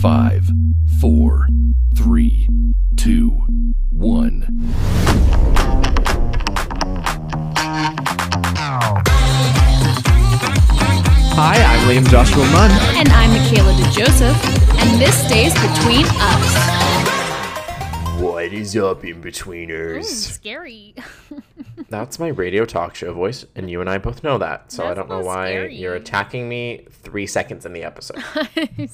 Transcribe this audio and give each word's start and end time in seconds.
Five, 0.00 0.50
four, 1.00 1.46
three, 1.94 2.48
two, 2.96 3.44
one. 3.90 4.46
Hi, 11.34 11.62
I'm 11.62 11.88
Liam 11.88 12.08
Joshua 12.08 12.44
Munn. 12.50 12.70
And 12.96 13.08
I'm 13.10 13.30
Michaela 13.30 13.72
DeJoseph, 13.74 14.80
and 14.80 15.00
this 15.00 15.14
stays 15.26 15.52
between 15.54 16.06
us. 16.18 16.92
What 18.20 18.52
is 18.52 18.76
up, 18.76 19.04
in 19.04 19.18
Ooh, 19.18 19.22
betweeners? 19.22 19.98
Mm, 19.98 20.04
scary. 20.04 20.94
That's 21.90 22.18
my 22.18 22.28
radio 22.28 22.64
talk 22.64 22.94
show 22.94 23.12
voice, 23.12 23.44
and 23.54 23.70
you 23.70 23.80
and 23.80 23.90
I 23.90 23.98
both 23.98 24.24
know 24.24 24.38
that. 24.38 24.72
So 24.72 24.86
I 24.86 24.94
don't 24.94 25.08
know 25.08 25.20
why 25.20 25.50
scary. 25.50 25.76
you're 25.76 25.94
attacking 25.94 26.48
me 26.48 26.86
three 26.90 27.26
seconds 27.26 27.66
in 27.66 27.72
the 27.72 27.84
episode. 27.84 28.22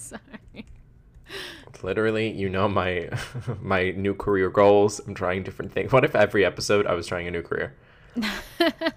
Literally, 1.83 2.31
you 2.31 2.49
know 2.49 2.69
my 2.69 3.09
my 3.61 3.91
new 3.93 4.15
career 4.15 4.51
goals. 4.51 5.01
I'm 5.07 5.15
trying 5.15 5.43
different 5.43 5.73
things. 5.73 5.93
What 5.93 6.05
if 6.05 6.15
every 6.15 6.45
episode 6.45 6.87
I 6.87 6.95
was 6.95 7.07
trying 7.07 7.27
a 7.29 7.31
new 7.31 7.43
career? 7.43 7.75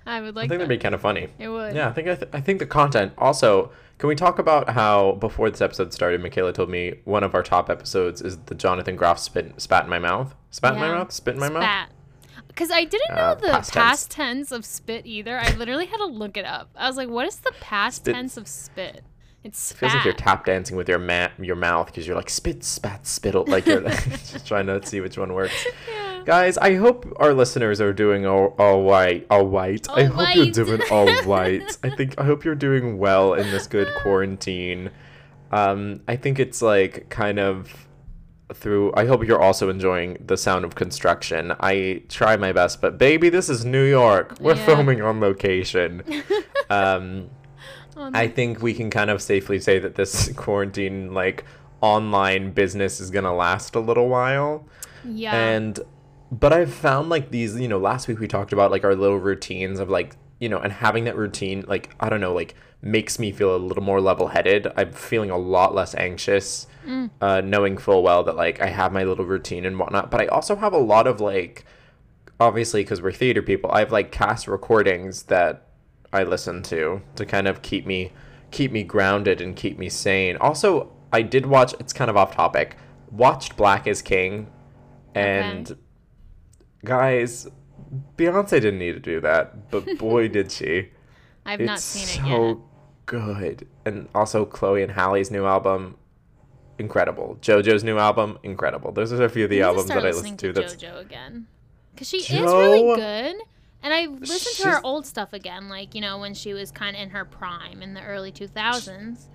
I 0.06 0.22
would 0.22 0.36
like. 0.36 0.46
I 0.46 0.48
think 0.48 0.50
that. 0.50 0.58
that'd 0.60 0.70
be 0.70 0.78
kind 0.78 0.96
of 0.96 1.02
funny. 1.02 1.28
It 1.38 1.50
would. 1.50 1.76
Yeah, 1.76 1.90
I 1.90 1.94
think 1.94 2.08
I, 2.08 2.16
th- 2.16 2.30
I 2.34 2.42
think 2.42 2.60
the 2.60 2.66
content. 2.66 3.14
Also, 3.18 3.72
can 4.00 4.10
we 4.10 4.16
talk 4.16 4.40
about 4.40 4.70
how 4.72 5.14
before 5.14 5.50
this 5.50 5.62
episode 5.62 5.94
started, 5.94 6.22
Michaela 6.22 6.54
told 6.54 6.70
me 6.70 6.96
one 7.06 7.24
of 7.24 7.36
our 7.36 7.44
top 7.44 7.70
episodes 7.70 8.22
is 8.22 8.38
the 8.46 8.56
Jonathan 8.56 8.96
Groff 8.96 9.20
spit 9.20 9.54
spat 9.62 9.84
in 9.84 9.90
my 9.90 10.00
mouth, 10.00 10.34
spat 10.50 10.74
in 10.74 10.80
my 10.80 10.88
mouth, 10.88 11.12
spit 11.12 11.36
in 11.36 11.40
my 11.40 11.50
mouth. 11.50 11.62
Spat. 11.64 11.90
Because 12.48 12.72
I 12.72 12.84
didn't 12.84 13.16
know 13.16 13.22
Uh, 13.22 13.36
the 13.36 13.48
past 13.48 13.74
past, 13.74 14.12
tense. 14.12 14.50
tense. 14.50 14.52
of 14.52 14.66
spit 14.66 15.06
either. 15.06 15.38
I 15.40 15.52
literally 15.56 15.86
had 15.86 15.98
to 15.98 16.06
look 16.06 16.36
it 16.36 16.46
up. 16.46 16.70
I 16.76 16.88
was 16.88 16.98
like, 16.98 17.08
what 17.10 17.26
is 17.28 17.38
the 17.38 17.54
past 17.62 17.98
Spit. 17.98 18.14
tense 18.16 18.36
of 18.38 18.48
spit? 18.48 19.04
It's 19.44 19.60
spat. 19.60 19.80
Feels 19.80 19.94
like 19.96 20.06
you're 20.06 20.14
tap 20.14 20.46
dancing 20.46 20.78
with 20.78 20.88
your 20.88 21.00
ma- 21.00 21.30
your 21.40 21.56
mouth 21.56 21.88
because 21.88 22.06
you're 22.06 22.16
like 22.16 22.30
spit, 22.30 22.64
spat, 22.64 23.08
spittle, 23.08 23.44
like 23.48 23.66
you're 23.66 23.82
just 23.90 24.46
trying 24.46 24.68
to 24.68 24.86
see 24.86 25.02
which 25.02 25.18
one 25.18 25.34
works. 25.34 25.66
Yeah. 26.22 26.26
Guys, 26.26 26.58
I 26.60 26.76
hope 26.76 27.12
our 27.16 27.34
listeners 27.34 27.82
are 27.82 27.92
doing 27.94 28.28
all, 28.28 28.54
all 28.60 28.84
white, 28.84 29.26
all 29.32 29.48
white. 29.48 29.90
I 29.90 30.04
All 30.06 30.12
hope 30.24 30.36
you're 30.36 30.52
doing 30.52 30.82
all 30.92 31.12
white. 31.24 31.76
I 31.84 31.90
think 31.90 32.14
I 32.20 32.26
hope 32.26 32.46
you're 32.46 32.54
doing 32.54 33.00
well 33.00 33.34
in 33.34 33.50
this 33.50 33.66
good 33.66 33.88
quarantine. 34.04 34.92
Um, 35.52 36.02
I 36.08 36.18
think 36.18 36.40
it's 36.40 36.62
like 36.62 37.10
kind 37.10 37.40
of 37.40 37.88
through. 38.54 38.94
I 38.96 39.06
hope 39.08 39.26
you're 39.26 39.42
also 39.42 39.70
enjoying 39.72 40.18
the 40.24 40.38
sound 40.38 40.64
of 40.64 40.76
construction. 40.76 41.54
I 41.60 42.04
try 42.08 42.38
my 42.38 42.52
best, 42.52 42.82
but 42.82 43.00
baby, 43.00 43.30
this 43.30 43.50
is 43.50 43.66
New 43.66 43.86
York. 43.86 44.36
We're 44.40 44.54
Yeah. 44.56 44.66
filming 44.68 45.02
on 45.02 45.20
location. 45.22 46.04
um, 46.70 47.32
Oh, 47.98 48.10
I 48.14 48.28
think 48.28 48.62
we 48.62 48.74
can 48.74 48.90
kind 48.90 49.10
of 49.10 49.22
safely 49.22 49.60
say 49.60 49.80
that 49.80 49.96
this 49.96 50.32
quarantine, 50.36 51.14
like 51.14 51.44
online 51.82 52.52
business, 52.52 53.00
is 53.00 53.10
gonna 53.12 53.34
last 53.34 53.76
a 53.76 53.80
little 53.80 54.08
while. 54.10 54.66
yeah. 55.04 55.34
And 55.36 55.80
but 56.32 56.54
I've 56.54 56.74
found 56.74 57.10
like 57.10 57.32
these, 57.32 57.60
you 57.60 57.68
know, 57.68 57.78
last 57.78 58.08
week 58.08 58.20
we 58.20 58.28
talked 58.28 58.54
about 58.54 58.72
like 58.72 58.84
our 58.86 58.96
little 58.96 59.18
routines 59.20 59.80
of 59.80 59.90
like, 59.90 60.16
you 60.40 60.48
know, 60.48 60.60
and 60.60 60.72
having 60.72 61.04
that 61.04 61.18
routine, 61.18 61.66
like 61.68 61.94
I 62.00 62.10
don't 62.10 62.22
know, 62.22 62.34
like 62.34 62.56
makes 62.82 63.20
me 63.20 63.32
feel 63.32 63.56
a 63.56 63.58
little 63.58 63.84
more 63.84 64.00
level-headed. 64.02 64.68
I'm 64.78 64.92
feeling 64.94 65.30
a 65.30 65.38
lot 65.38 65.76
less 65.76 65.94
anxious, 65.96 66.68
uh, 67.22 67.42
knowing 67.42 67.78
full 67.78 68.02
well 68.02 68.24
that 68.24 68.36
like 68.36 68.62
I 68.62 68.68
have 68.68 68.92
my 68.94 69.04
little 69.04 69.26
routine 69.26 69.66
and 69.66 69.78
whatnot. 69.78 70.10
But 70.10 70.22
I 70.22 70.28
also 70.28 70.56
have 70.56 70.74
a 70.74 70.78
lot 70.78 71.06
of 71.06 71.20
like, 71.20 71.66
obviously 72.40 72.82
because 72.84 73.02
we're 73.02 73.12
theater 73.12 73.42
people, 73.42 73.70
I 73.72 73.80
have 73.80 73.92
like 73.92 74.12
cast 74.12 74.48
recordings 74.48 75.24
that 75.24 75.68
I 76.14 76.24
listen 76.24 76.62
to 76.64 77.02
to 77.16 77.26
kind 77.26 77.48
of 77.48 77.62
keep 77.62 77.86
me 77.86 78.12
keep 78.52 78.72
me 78.72 78.84
grounded 78.84 79.42
and 79.42 79.56
keep 79.56 79.78
me 79.78 79.90
sane. 79.90 80.38
Also, 80.38 80.92
I 81.12 81.22
did 81.22 81.46
watch. 81.46 81.74
It's 81.80 81.94
kind 81.94 82.10
of 82.10 82.18
off 82.18 82.36
topic. 82.36 82.78
Watched 83.10 83.58
Black 83.58 83.88
is 83.88 84.02
King, 84.02 84.48
and 85.16 85.76
guys, 86.86 87.48
Beyonce 88.18 88.50
didn't 88.50 88.80
need 88.80 88.94
to 88.94 89.00
do 89.00 89.20
that, 89.22 89.70
but 89.72 89.86
boy 89.98 90.28
did 90.28 90.52
she. 90.52 90.90
I've 91.46 91.60
it's 91.60 91.68
not 91.68 91.80
seen 91.80 92.24
it 92.24 92.28
yet. 92.28 92.36
so 92.36 92.48
yet. 92.48 92.58
good, 93.06 93.68
and 93.86 94.08
also 94.14 94.46
Chloe 94.46 94.84
and 94.84 94.92
Halle's 94.92 95.32
new 95.32 95.46
album. 95.46 95.98
Incredible. 96.78 97.38
JoJo's 97.42 97.84
new 97.84 98.00
album, 98.00 98.40
incredible. 98.42 98.92
Those 98.92 99.14
are 99.14 99.24
a 99.24 99.30
few 99.30 99.44
of 99.44 99.50
the 99.52 99.62
albums 99.62 99.90
that 99.90 100.00
I 100.00 100.10
listen 100.10 100.36
to. 100.38 100.52
That's 100.52 100.76
JoJo 100.76 101.00
again. 101.00 101.48
Because 101.94 102.08
she 102.08 102.18
is 102.18 102.30
really 102.32 102.96
good. 102.96 103.36
And 103.84 103.94
I 103.94 104.06
listened 104.06 104.58
to 104.58 104.70
her 104.70 104.82
old 104.86 105.06
stuff 105.06 105.34
again, 105.34 105.68
like, 105.70 105.96
you 105.96 106.02
know, 106.02 106.20
when 106.20 106.34
she 106.34 106.54
was 106.54 106.72
kind 106.72 106.96
of 106.96 107.02
in 107.02 107.10
her 107.12 107.26
prime 107.26 107.82
in 107.82 107.94
the 107.94 108.04
early 108.04 108.32
2000s. 108.32 109.26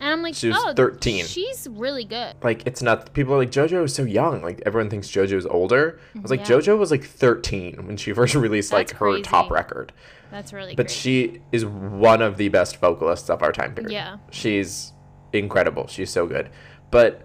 And 0.00 0.10
I'm 0.10 0.22
like, 0.22 0.34
She 0.34 0.48
was 0.48 0.56
oh, 0.58 0.74
13. 0.74 1.24
She's 1.26 1.68
really 1.70 2.04
good. 2.04 2.34
like 2.42 2.66
it's 2.66 2.82
not 2.82 3.12
people 3.14 3.34
are 3.34 3.38
like 3.38 3.52
JoJo 3.52 3.84
is 3.84 3.94
so 3.94 4.02
young. 4.02 4.42
Like 4.42 4.60
everyone 4.66 4.90
thinks 4.90 5.06
JoJo 5.08 5.34
is 5.34 5.46
older. 5.46 6.00
I 6.16 6.18
was 6.20 6.30
like 6.32 6.40
Yeah. 6.40 6.56
JoJo 6.56 6.76
was 6.78 6.90
like 6.90 7.04
13 7.04 7.86
when 7.86 7.96
she 7.96 8.12
first 8.14 8.34
released 8.34 8.72
like 8.72 8.90
her 8.94 9.20
top 9.20 9.50
record. 9.52 9.92
That's 10.32 10.52
really 10.52 10.70
good. 10.72 10.78
But 10.78 10.86
great. 10.86 10.96
she 10.96 11.40
is 11.52 11.64
one 11.64 12.20
of 12.22 12.36
the 12.36 12.48
best 12.48 12.78
vocalists 12.80 13.30
of 13.30 13.42
our 13.42 13.52
time 13.52 13.74
period. 13.74 13.92
Yeah. 13.92 14.16
She's 14.32 14.92
incredible. 15.32 15.86
She's 15.86 16.10
so 16.10 16.26
good. 16.26 16.50
But 16.90 17.22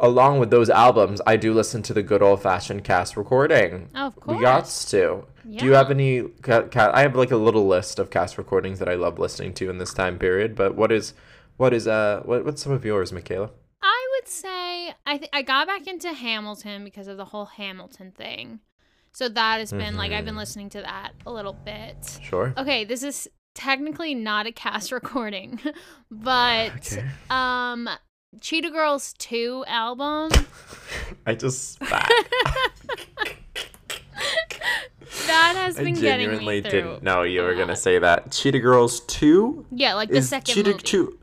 along 0.00 0.38
with 0.38 0.50
those 0.50 0.70
albums, 0.70 1.20
I 1.26 1.36
do 1.36 1.52
listen 1.54 1.82
to 1.82 1.92
the 1.94 2.02
good 2.02 2.22
old 2.22 2.42
fashioned 2.42 2.84
cast 2.84 3.16
recording. 3.16 3.88
Oh, 3.94 4.06
of 4.06 4.16
course. 4.16 4.36
We 4.38 4.42
got 4.42 4.66
to. 4.90 5.24
Do 5.58 5.64
you 5.66 5.72
have 5.72 5.90
any? 5.90 6.22
Ca- 6.42 6.68
ca- 6.68 6.90
I 6.94 7.02
have 7.02 7.16
like 7.16 7.30
a 7.30 7.36
little 7.36 7.66
list 7.66 7.98
of 7.98 8.10
cast 8.10 8.38
recordings 8.38 8.78
that 8.78 8.88
I 8.88 8.94
love 8.94 9.18
listening 9.18 9.54
to 9.54 9.70
in 9.70 9.78
this 9.78 9.92
time 9.92 10.18
period. 10.18 10.54
But 10.54 10.74
what 10.76 10.92
is, 10.92 11.14
what 11.56 11.72
is 11.74 11.86
uh, 11.88 12.22
what, 12.24 12.44
what's 12.44 12.62
some 12.62 12.72
of 12.72 12.84
yours, 12.84 13.12
Michaela? 13.12 13.50
I 13.82 14.08
would 14.16 14.28
say 14.28 14.94
I 15.06 15.18
th- 15.18 15.30
I 15.32 15.42
got 15.42 15.66
back 15.66 15.86
into 15.86 16.12
Hamilton 16.12 16.84
because 16.84 17.08
of 17.08 17.16
the 17.16 17.24
whole 17.26 17.46
Hamilton 17.46 18.12
thing. 18.12 18.60
So 19.12 19.28
that 19.28 19.58
has 19.58 19.72
been 19.72 19.96
like 19.96 20.10
Mm-hmm. 20.10 20.18
I've 20.18 20.24
been 20.24 20.36
listening 20.36 20.70
to 20.70 20.80
that 20.82 21.12
a 21.26 21.32
little 21.32 21.52
bit. 21.52 22.18
Sure. 22.22 22.54
Okay, 22.56 22.84
this 22.84 23.02
is 23.02 23.28
technically 23.54 24.14
not 24.14 24.46
a 24.46 24.52
cast 24.52 24.90
recording, 25.00 25.58
but 26.10 26.70
Okay. 26.92 27.04
um 27.30 27.88
Cheetah 28.40 28.70
Girls 28.70 29.14
2 29.18 29.64
album 29.68 30.30
I 31.26 31.34
just 31.34 31.72
spat. 31.74 32.10
that 35.26 35.54
has 35.56 35.78
I 35.78 35.84
been 35.84 35.94
getting 35.94 36.30
me 36.44 36.60
through. 36.62 36.70
didn't 36.70 37.02
know 37.02 37.22
you 37.22 37.42
were 37.42 37.54
gonna 37.54 37.76
say 37.76 37.98
that. 37.98 38.32
Cheetah 38.32 38.58
Girls 38.60 39.00
two 39.00 39.66
Yeah, 39.70 39.94
like 39.94 40.08
the 40.10 40.16
is 40.16 40.28
second 40.28 40.54
Cheetah 40.54 40.70
movie. 40.70 40.82
two 40.82 41.18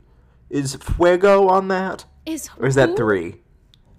is 0.48 0.74
Fuego 0.76 1.48
on 1.48 1.68
that, 1.68 2.04
Is 2.26 2.48
or 2.58 2.66
is 2.66 2.74
that 2.76 2.96
three? 2.96 3.36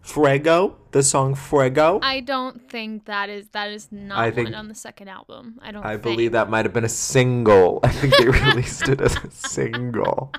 Fuego, 0.01 0.75
the 0.91 1.03
song 1.03 1.35
Fuego. 1.35 1.99
I, 2.01 2.15
I 2.15 2.19
don't 2.21 2.67
think 2.69 3.05
that 3.05 3.29
is 3.29 3.47
that 3.49 3.69
is 3.71 3.89
not 3.91 4.17
I 4.19 4.31
think- 4.31 4.55
on 4.55 4.67
the 4.67 4.75
second 4.75 5.07
album. 5.09 5.59
I 5.61 5.71
don't 5.71 5.83
believe 6.01 6.17
think. 6.17 6.31
that 6.33 6.49
might 6.49 6.65
have 6.65 6.73
been 6.73 6.85
a 6.85 6.89
single. 6.89 7.79
I 7.83 7.89
think 7.89 8.15
they 8.17 8.27
released 8.47 8.87
it 8.89 8.99
as 9.01 9.15
a 9.17 9.29
single. 9.31 10.31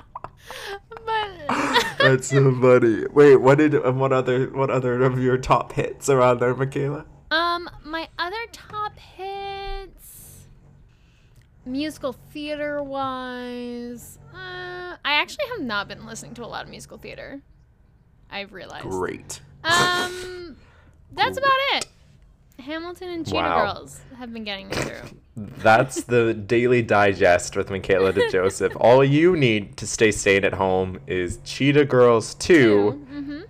But 0.91 1.99
That's 1.99 2.29
so 2.29 2.53
funny. 2.61 3.07
Wait, 3.13 3.37
what 3.37 3.59
did 3.59 3.75
um, 3.75 3.99
what 3.99 4.13
other 4.13 4.47
what 4.47 4.71
other 4.71 5.03
of 5.03 5.19
your 5.19 5.39
top 5.39 5.73
hits 5.73 6.09
are 6.09 6.21
on 6.21 6.39
there, 6.39 6.55
Michaela? 6.55 7.07
Um, 7.31 7.69
my 7.85 8.09
other 8.19 8.45
top 8.53 8.99
hits, 8.99 10.47
musical 11.65 12.12
theater 12.12 12.83
wise, 12.83 14.19
uh, 14.35 14.97
I 15.05 15.15
actually 15.15 15.47
have 15.51 15.61
not 15.61 15.89
been 15.89 16.07
listening 16.07 16.35
to 16.35 16.45
a 16.45 16.47
lot 16.47 16.65
of 16.65 16.71
musical 16.71 16.99
theater. 16.99 17.41
I've 18.31 18.53
realized. 18.53 18.85
Great. 18.89 19.41
Um, 19.65 20.57
that's 21.12 21.39
about 21.39 21.59
it. 21.75 21.87
Hamilton 22.59 23.09
and 23.11 23.25
Cheetah 23.27 23.37
Wow. 23.37 23.75
Girls 23.75 24.01
have 24.19 24.33
been 24.33 24.45
getting 24.45 24.69
me 24.69 24.75
through. 24.75 25.19
That's 25.37 26.05
the 26.05 26.35
daily 26.35 26.83
digest 26.83 27.57
with 27.57 27.71
Michaela 27.71 28.13
de 28.13 28.31
Joseph. 28.31 28.73
All 28.77 29.03
you 29.05 29.37
need 29.37 29.77
to 29.79 29.87
stay 29.87 30.11
sane 30.13 30.45
at 30.45 30.55
home 30.55 31.01
is 31.07 31.39
Cheetah 31.45 31.87
Girls 31.87 32.35
2 32.37 33.07
Mm-hmm. 33.12 33.41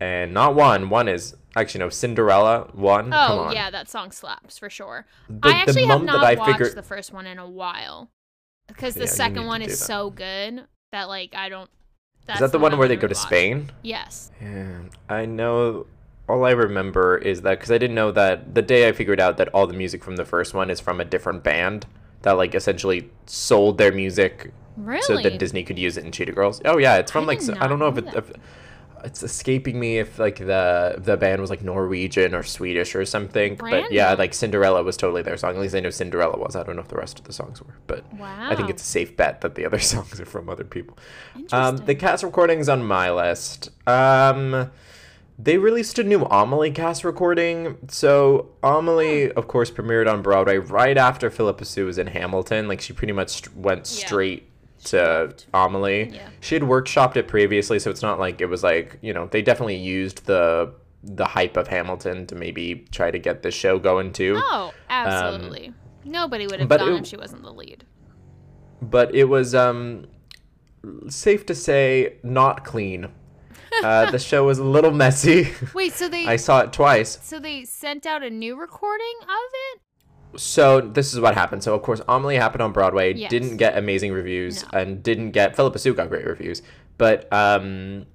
and 0.00 0.34
not 0.34 0.54
one. 0.54 0.90
One 0.90 1.08
is 1.08 1.34
actually 1.56 1.80
no 1.80 1.88
Cinderella. 1.88 2.68
One. 2.72 3.10
Oh 3.12 3.50
yeah, 3.52 3.70
that 3.70 3.88
song 3.88 4.10
slaps 4.12 4.58
for 4.58 4.68
sure. 4.68 5.06
The- 5.28 5.48
I 5.48 5.52
actually 5.52 5.86
have 5.86 6.02
not 6.02 6.24
I 6.24 6.34
watched 6.34 6.52
figured- 6.52 6.76
the 6.76 6.82
first 6.82 7.12
one 7.12 7.26
in 7.26 7.38
a 7.38 7.48
while 7.48 8.10
because 8.66 8.94
the 8.94 9.00
need 9.00 9.08
second 9.10 9.46
one 9.46 9.62
is 9.62 9.78
that. 9.78 9.84
so 9.86 10.10
good 10.10 10.64
that 10.92 11.08
like 11.08 11.34
I 11.34 11.48
don't. 11.48 11.70
That's 12.26 12.40
Is 12.42 12.50
that 12.50 12.52
the 12.52 12.58
one 12.62 12.72
I'm 12.74 12.78
where 12.78 12.88
they 12.88 12.96
go 12.96 13.06
to 13.08 13.14
rewatch. 13.14 13.22
Spain? 13.26 13.70
Yes. 13.82 14.30
Yeah, 14.42 14.80
I 15.08 15.24
know. 15.24 15.86
All 16.28 16.44
I 16.44 16.50
remember 16.50 17.16
is 17.16 17.42
that 17.42 17.58
because 17.58 17.70
I 17.70 17.78
didn't 17.78 17.94
know 17.94 18.12
that 18.12 18.54
the 18.54 18.62
day 18.62 18.86
I 18.88 18.92
figured 18.92 19.20
out 19.20 19.36
that 19.38 19.48
all 19.48 19.66
the 19.66 19.74
music 19.74 20.04
from 20.04 20.16
the 20.16 20.24
first 20.24 20.54
one 20.54 20.70
is 20.70 20.80
from 20.80 21.00
a 21.00 21.04
different 21.04 21.42
band 21.42 21.86
that 22.22 22.32
like 22.32 22.54
essentially 22.54 23.10
sold 23.26 23.78
their 23.78 23.92
music 23.92 24.52
Really? 24.76 25.02
so 25.02 25.16
that 25.22 25.38
Disney 25.38 25.64
could 25.64 25.78
use 25.78 25.96
it 25.96 26.04
in 26.04 26.12
Cheetah 26.12 26.32
Girls. 26.32 26.60
Oh 26.64 26.78
yeah, 26.78 26.96
it's 26.96 27.10
from 27.10 27.24
I 27.24 27.28
like 27.28 27.40
did 27.40 27.50
s- 27.50 27.56
I 27.60 27.66
don't 27.66 27.78
know 27.78 27.88
if 27.88 27.98
it. 27.98 28.06
If, 28.14 28.32
it's 29.04 29.22
escaping 29.22 29.78
me 29.78 29.98
if 29.98 30.18
like 30.18 30.38
the 30.38 30.96
the 30.98 31.16
band 31.16 31.40
was 31.40 31.50
like 31.50 31.62
Norwegian 31.62 32.34
or 32.34 32.42
Swedish 32.42 32.96
or 32.96 33.04
something. 33.04 33.54
But 33.54 33.92
yeah, 33.92 34.12
like 34.14 34.34
Cinderella 34.34 34.82
was 34.82 34.96
totally 34.96 35.22
their 35.22 35.36
song. 35.36 35.50
At 35.54 35.60
least 35.60 35.76
I 35.76 35.80
know 35.80 35.90
Cinderella 35.90 36.36
was. 36.36 36.56
I 36.56 36.64
don't 36.64 36.74
know 36.74 36.82
if 36.82 36.88
the 36.88 36.96
rest 36.96 37.18
of 37.20 37.24
the 37.24 37.32
songs 37.32 37.62
were, 37.62 37.74
but 37.86 38.04
I 38.50 38.56
think 38.56 38.70
it's 38.70 38.82
a 38.82 38.86
safe 38.86 39.16
bet 39.16 39.40
that 39.42 39.54
the 39.54 39.64
other 39.64 39.78
songs 39.92 40.20
are 40.20 40.26
from 40.26 40.48
other 40.48 40.64
people. 40.64 40.98
Um, 41.52 41.76
the 41.76 41.94
cast 41.94 42.24
recordings 42.24 42.68
on 42.68 42.84
my 42.84 43.10
list. 43.12 43.70
Um, 43.86 44.70
they 45.38 45.56
released 45.58 45.98
a 45.98 46.04
new 46.04 46.24
Amelie 46.24 46.70
cast 46.72 47.04
recording. 47.04 47.78
So 47.88 48.50
Amelie, 48.62 49.30
of 49.32 49.46
course, 49.48 49.70
premiered 49.70 50.10
on 50.12 50.20
Broadway 50.22 50.58
right 50.58 50.96
after 50.98 51.30
Phillipa 51.30 51.64
Soo 51.64 51.86
was 51.86 51.96
in 51.98 52.08
Hamilton. 52.08 52.66
Like 52.68 52.80
she 52.80 52.92
pretty 52.92 53.12
much 53.12 53.28
st- 53.30 53.56
went 53.56 53.86
straight 53.86 54.50
to 54.84 55.34
Amelie. 55.54 56.10
Yeah. 56.12 56.28
She 56.40 56.54
had 56.54 56.62
workshopped 56.64 57.16
it 57.16 57.28
previously, 57.28 57.78
so 57.78 57.90
it's 57.90 58.02
not 58.02 58.18
like 58.18 58.40
it 58.40 58.46
was 58.46 58.62
like 58.62 58.98
you 59.00 59.12
know 59.12 59.26
they 59.28 59.42
definitely 59.42 59.76
used 59.76 60.26
the 60.26 60.72
the 61.04 61.24
hype 61.24 61.56
of 61.56 61.68
Hamilton 61.68 62.26
to 62.26 62.34
maybe 62.34 62.84
try 62.90 63.10
to 63.10 63.18
get 63.18 63.42
this 63.42 63.54
show 63.54 63.78
going 63.78 64.12
too. 64.12 64.34
Oh, 64.36 64.72
absolutely. 64.90 65.72
Nobody 66.04 66.46
would 66.46 66.58
have 66.60 66.72
Um, 66.72 66.78
gone 66.78 66.92
it- 66.94 67.00
if 67.02 67.06
she 67.06 67.16
wasn't 67.16 67.42
the 67.44 67.52
lead. 67.52 67.84
but 68.82 69.14
it 69.14 69.24
was 69.24 69.54
um 69.54 70.06
safe 71.08 71.44
to 71.46 71.54
say 71.54 72.16
not 72.22 72.64
clean. 72.64 73.08
Uh, 73.82 74.10
the 74.10 74.18
show 74.18 74.44
was 74.44 74.58
a 74.58 74.64
little 74.64 74.90
messy. 74.90 75.52
Wait, 75.74 75.92
so 75.92 76.08
they 76.08 76.26
I 76.26 76.36
saw 76.36 76.60
it 76.60 76.72
twice. 76.72 77.18
so 77.22 77.38
they 77.38 77.64
sent 77.64 78.06
out 78.06 78.22
a 78.22 78.30
new 78.30 78.58
recording 78.58 79.14
of 79.22 79.28
it? 79.74 80.40
So 80.40 80.80
this 80.80 81.14
is 81.14 81.20
what 81.20 81.34
happened. 81.34 81.62
So 81.64 81.74
of 81.74 81.82
course, 81.82 82.00
Amelie 82.08 82.36
happened 82.36 82.62
on 82.62 82.72
Broadway. 82.72 83.14
Yes. 83.14 83.30
Didn't 83.30 83.56
get 83.56 83.78
amazing 83.78 84.12
reviews 84.12 84.62
No. 84.72 84.78
and 84.80 85.02
didn't 85.02 85.30
get 85.30 85.56
Phillipa 85.56 85.78
Soo 85.78 85.94
got 85.94 86.08
great 86.10 86.26
reviews, 86.26 86.62
but 86.98 87.32
um, 87.32 88.06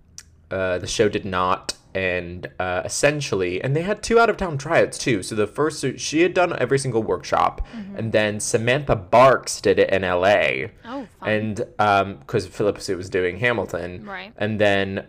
uh, 0.51 0.77
the 0.77 0.87
show 0.87 1.09
did 1.09 1.25
not. 1.25 1.73
And 1.95 2.47
uh, 2.59 2.81
essentially, 2.85 3.61
and 3.63 3.75
they 3.75 3.83
had 3.83 4.01
two 4.01 4.17
out 4.19 4.27
of 4.27 4.35
town 4.37 4.57
tryouts 4.57 4.97
too. 4.97 5.21
So 5.21 5.35
the 5.35 5.45
first, 5.45 5.85
she 5.99 6.21
had 6.21 6.33
done 6.33 6.57
every 6.59 6.79
single 6.79 7.03
workshop, 7.03 7.67
Mm-hmm. 7.67 7.95
and 7.97 8.11
then 8.11 8.39
Samantha 8.39 8.95
Barks 8.95 9.61
did 9.61 9.77
it 9.77 9.91
in 9.91 10.03
L.A. 10.03 10.71
Oh, 10.85 11.07
fun. 11.19 11.29
and 11.29 11.65
um 11.77 12.15
because 12.17 12.47
phillipa 12.47 12.81
soo 12.81 12.97
was 12.97 13.09
doing 13.11 13.37
hamilton 13.37 14.03
Right. 14.05 14.33
and 14.37 14.59
then 14.59 15.05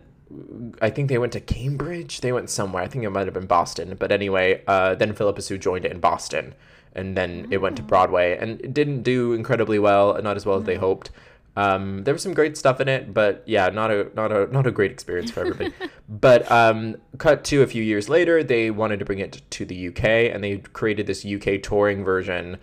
i 0.80 0.90
think 0.90 1.08
they 1.08 1.18
went 1.18 1.32
to 1.32 1.40
cambridge? 1.40 2.20
They 2.20 2.32
went 2.32 2.50
somewhere. 2.50 2.82
I 2.82 2.88
think 2.88 3.04
it 3.04 3.10
might 3.10 3.26
have 3.26 3.34
been 3.34 3.46
boston. 3.46 3.96
But 3.98 4.12
anyway 4.12 4.62
uh 4.66 4.94
then 4.94 5.12
phillipa 5.14 5.42
soo 5.42 5.58
joined 5.58 5.84
it 5.84 5.92
in 5.92 6.00
boston. 6.00 6.54
And 6.94 7.16
then 7.16 7.48
it 7.50 7.58
went 7.58 7.76
to 7.76 7.82
broadway. 7.82 8.36
And 8.38 8.60
it 8.60 8.72
didn't 8.72 9.02
do 9.02 9.32
incredibly 9.32 9.78
well 9.78 10.20
not 10.22 10.36
as 10.36 10.46
well 10.46 10.58
as 10.58 10.64
they 10.64 10.76
hoped. 10.76 11.10
Um, 11.56 12.02
there 12.02 12.12
was 12.12 12.22
some 12.22 12.34
great 12.34 12.56
stuff 12.56 12.80
in 12.80 12.88
it, 12.88 13.14
but 13.14 13.44
yeah, 13.46 13.68
not 13.68 13.90
a 13.90 14.10
not 14.14 14.32
a 14.32 14.52
not 14.52 14.66
a 14.66 14.72
great 14.72 14.90
experience 14.90 15.30
for 15.30 15.40
everybody. 15.40 15.72
but 16.08 16.50
um, 16.50 16.96
cut 17.18 17.44
to 17.44 17.62
a 17.62 17.66
few 17.66 17.82
years 17.82 18.08
later, 18.08 18.42
they 18.42 18.72
wanted 18.72 18.98
to 18.98 19.04
bring 19.04 19.20
it 19.20 19.40
to 19.50 19.64
the 19.64 19.88
UK, 19.88 20.04
and 20.04 20.42
they 20.42 20.58
created 20.72 21.06
this 21.06 21.24
UK 21.24 21.62
touring 21.62 22.02
version 22.02 22.58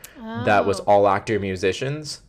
that 0.45 0.65
was 0.65 0.81
Oh. 0.81 0.85
all 0.87 1.07
actor 1.07 1.39
musicians 1.39 2.21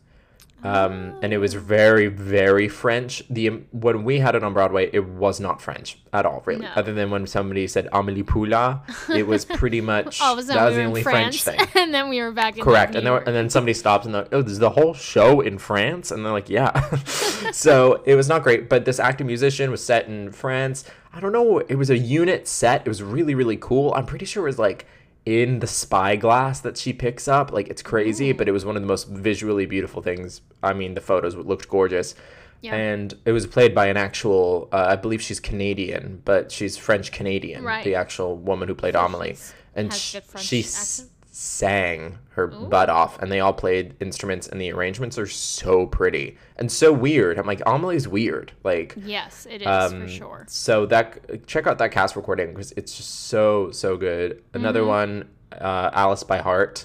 um, 0.64 1.14
and 1.22 1.32
it 1.32 1.38
was 1.38 1.54
very 1.54 2.06
very 2.06 2.68
french. 2.68 3.22
The 3.28 3.48
um, 3.48 3.66
when 3.72 4.04
we 4.04 4.18
had 4.18 4.34
it 4.34 4.44
on 4.44 4.52
broadway 4.52 4.90
it 4.92 5.04
was 5.06 5.40
not 5.40 5.60
french 5.60 5.98
at 6.12 6.24
all 6.26 6.42
really. 6.46 6.62
No. 6.62 6.70
other 6.76 6.92
than 6.92 7.10
when 7.10 7.26
somebody 7.26 7.66
said 7.66 7.88
amelie 7.92 8.22
poulain 8.22 8.80
it 9.14 9.26
was 9.26 9.44
pretty 9.44 9.80
much 9.92 10.20
All 10.20 10.34
of 10.34 10.38
a 10.38 10.42
that 10.42 10.54
sudden 10.54 10.64
was 10.64 10.74
we 10.74 10.82
the 10.82 10.86
only 10.88 11.00
in 11.00 11.04
french 11.04 11.42
thing. 11.42 11.60
and 11.74 11.92
then 11.92 12.08
we 12.08 12.20
were 12.20 12.32
back 12.32 12.56
in 12.56 12.64
correct. 12.64 12.94
And 12.94 13.06
then 13.06 13.14
and 13.26 13.34
then 13.34 13.50
somebody 13.50 13.74
stops 13.74 14.06
and 14.06 14.14
they're 14.14 14.22
like 14.22 14.32
oh 14.34 14.42
there's 14.42 14.58
the 14.58 14.70
whole 14.70 14.94
show 14.94 15.40
in 15.40 15.58
france? 15.58 16.10
And 16.10 16.24
they're 16.24 16.32
like 16.32 16.48
yeah. 16.48 16.94
So 17.52 18.02
it 18.06 18.14
was 18.14 18.28
not 18.28 18.42
great. 18.42 18.68
But 18.68 18.84
this 18.84 18.98
acting 18.98 19.26
musician 19.26 19.70
was 19.70 19.84
set 19.84 20.06
in 20.06 20.32
france. 20.32 20.84
I 21.12 21.20
don't 21.20 21.32
know. 21.32 21.58
It 21.58 21.74
was 21.74 21.90
a 21.90 21.98
unit 21.98 22.48
set. 22.48 22.82
It 22.82 22.88
was 22.88 23.02
really 23.02 23.34
really 23.34 23.56
cool. 23.56 23.92
I'm 23.94 24.06
pretty 24.06 24.24
sure 24.24 24.44
it 24.44 24.50
was 24.50 24.58
like 24.58 24.86
in 25.24 25.60
the 25.60 25.66
spyglass 25.66 26.60
that 26.60 26.76
she 26.76 26.92
picks 26.92 27.28
up 27.28 27.52
like 27.52 27.68
it's 27.68 27.82
crazy 27.82 28.32
but 28.32 28.48
it 28.48 28.52
was 28.52 28.64
one 28.64 28.74
of 28.76 28.82
the 28.82 28.88
most 28.88 29.06
visually 29.08 29.66
beautiful 29.66 30.02
things 30.02 30.40
i 30.64 30.72
mean 30.72 30.94
the 30.94 31.00
photos 31.00 31.36
looked 31.36 31.68
gorgeous 31.68 32.16
Yeah. 32.60 32.74
and 32.74 33.14
it 33.24 33.30
was 33.32 33.46
played 33.46 33.72
by 33.72 33.86
an 33.86 33.96
actual 33.96 34.68
uh, 34.72 34.86
i 34.88 34.96
believe 34.96 35.22
she's 35.22 35.38
canadian 35.38 36.22
but 36.24 36.50
she's 36.50 36.76
french 36.76 37.12
canadian 37.12 37.62
Right. 37.62 37.84
the 37.84 37.94
actual 37.94 38.36
woman 38.36 38.66
who 38.68 38.74
played 38.74 38.96
amelie 38.96 39.36
and 39.76 39.92
has 39.92 40.00
sh- 40.00 40.12
good 40.14 40.24
French 40.24 40.44
she 40.46 40.58
accent? 40.60 41.10
Sang 41.34 42.18
her 42.32 42.46
butt 42.46 42.90
off 42.90 43.18
and 43.20 43.32
they 43.32 43.40
all 43.40 43.54
played 43.54 43.94
instruments 44.00 44.46
and 44.46 44.60
the 44.60 44.70
arrangements 44.70 45.18
are 45.18 45.26
so 45.26 45.86
pretty 45.86 46.36
and 46.56 46.70
so 46.70 46.92
weird. 46.92 47.38
I'm 47.38 47.46
like 47.46 47.62
amelie's 47.66 48.06
weird. 48.06 48.52
Like 48.62 48.94
Yes, 49.02 49.46
it 49.50 49.62
is 49.62 49.66
um, 49.66 50.02
for 50.02 50.08
sure. 50.08 50.44
so 50.48 50.84
that 50.86 51.46
check 51.46 51.66
out 51.66 51.78
that 51.78 51.90
cast 51.90 52.16
recording 52.16 52.48
because 52.52 52.72
it's 52.72 52.94
just 52.96 53.26
so 53.28 53.70
so 53.70 53.96
good. 53.96 54.42
Another 54.52 54.80
Mm-hmm. 54.80 54.88
one 54.88 55.28
uh, 55.52 55.90
alice 55.94 56.22
by 56.22 56.38
heart. 56.38 56.84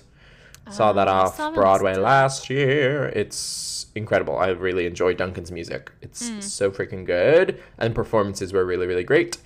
Saw 0.70 0.92
that 0.94 1.08
Oh, 1.08 1.12
off 1.12 1.38
saw 1.38 1.52
broadway 1.52 1.94
still. 1.94 2.04
last 2.04 2.50
year. 2.50 3.06
It's 3.08 3.86
incredible. 3.96 4.38
I 4.38 4.50
really 4.50 4.86
enjoy 4.86 5.14
duncan's 5.14 5.52
music. 5.52 5.92
It's 6.02 6.30
Mm. 6.30 6.44
so 6.44 6.72
freaking 6.72 7.06
good 7.06 7.62
and 7.78 7.94
performances 7.94 8.54
were 8.54 8.66
really 8.66 8.88
really 8.88 9.04
great. 9.06 9.38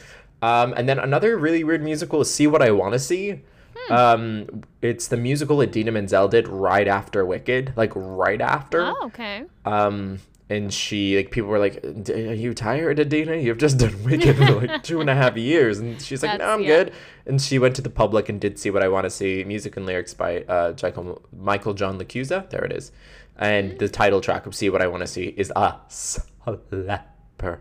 Um, 0.44 0.74
and 0.78 0.88
then 0.90 0.98
another 1.00 1.38
really 1.38 1.64
weird 1.64 1.84
musical 1.84 2.22
is 2.22 2.34
see 2.34 2.48
what 2.48 2.62
i 2.64 2.72
want 2.72 2.94
to 2.94 3.00
see 3.00 3.42
Hmm. 3.76 3.94
um, 3.94 4.64
it's 4.82 5.08
the 5.08 5.18
musical 5.18 5.62
Idina 5.62 5.92
Menzel 5.92 6.28
did 6.28 6.48
right 6.48 6.88
after 6.88 7.26
Wicked, 7.26 7.74
like 7.76 7.92
right 7.96 8.42
after. 8.42 8.82
Oh, 8.82 9.06
okay. 9.06 9.44
Um, 9.66 10.20
and 10.50 10.74
she 10.74 11.16
like 11.16 11.32
people 11.32 11.50
were 11.50 11.60
like, 11.60 11.82
"D- 12.04 12.28
"Are 12.30 12.34
you 12.34 12.54
tired, 12.54 13.00
Idina? 13.00 13.38
You've 13.38 13.58
just 13.58 13.78
done 13.78 14.04
Wicked 14.04 14.36
for 14.36 14.52
like 14.66 14.84
two 14.90 15.00
and 15.00 15.10
a 15.10 15.16
half 15.16 15.38
years." 15.38 15.80
And 15.80 16.02
she's 16.02 16.22
like, 16.22 16.40
"No, 16.40 16.46
I'm 16.46 16.62
yeah. 16.62 16.68
good." 16.68 16.94
And 17.26 17.42
she 17.42 17.58
went 17.58 17.76
to 17.78 17.82
the 17.82 17.90
public 17.90 18.28
and 18.28 18.40
did 18.42 18.60
see 18.60 18.70
what 18.70 18.84
I 18.84 18.90
want 18.90 19.06
to 19.06 19.10
see. 19.10 19.44
Music 19.46 19.78
and 19.78 19.86
lyrics 19.86 20.14
by 20.14 20.42
uh, 20.44 20.74
Michael 20.84 21.22
Michael 21.38 21.74
John 21.74 21.98
LaChiusa. 21.98 22.50
There 22.50 22.66
it 22.66 22.74
is. 22.74 22.92
And 23.38 23.80
the 23.80 23.88
title 23.88 24.20
track 24.20 24.46
of 24.46 24.54
"See 24.54 24.70
What 24.70 24.82
I 24.82 24.88
Want 24.88 25.02
to 25.02 25.08
See" 25.08 25.34
is 25.38 25.52
a 25.56 25.76
slapper. 25.90 27.60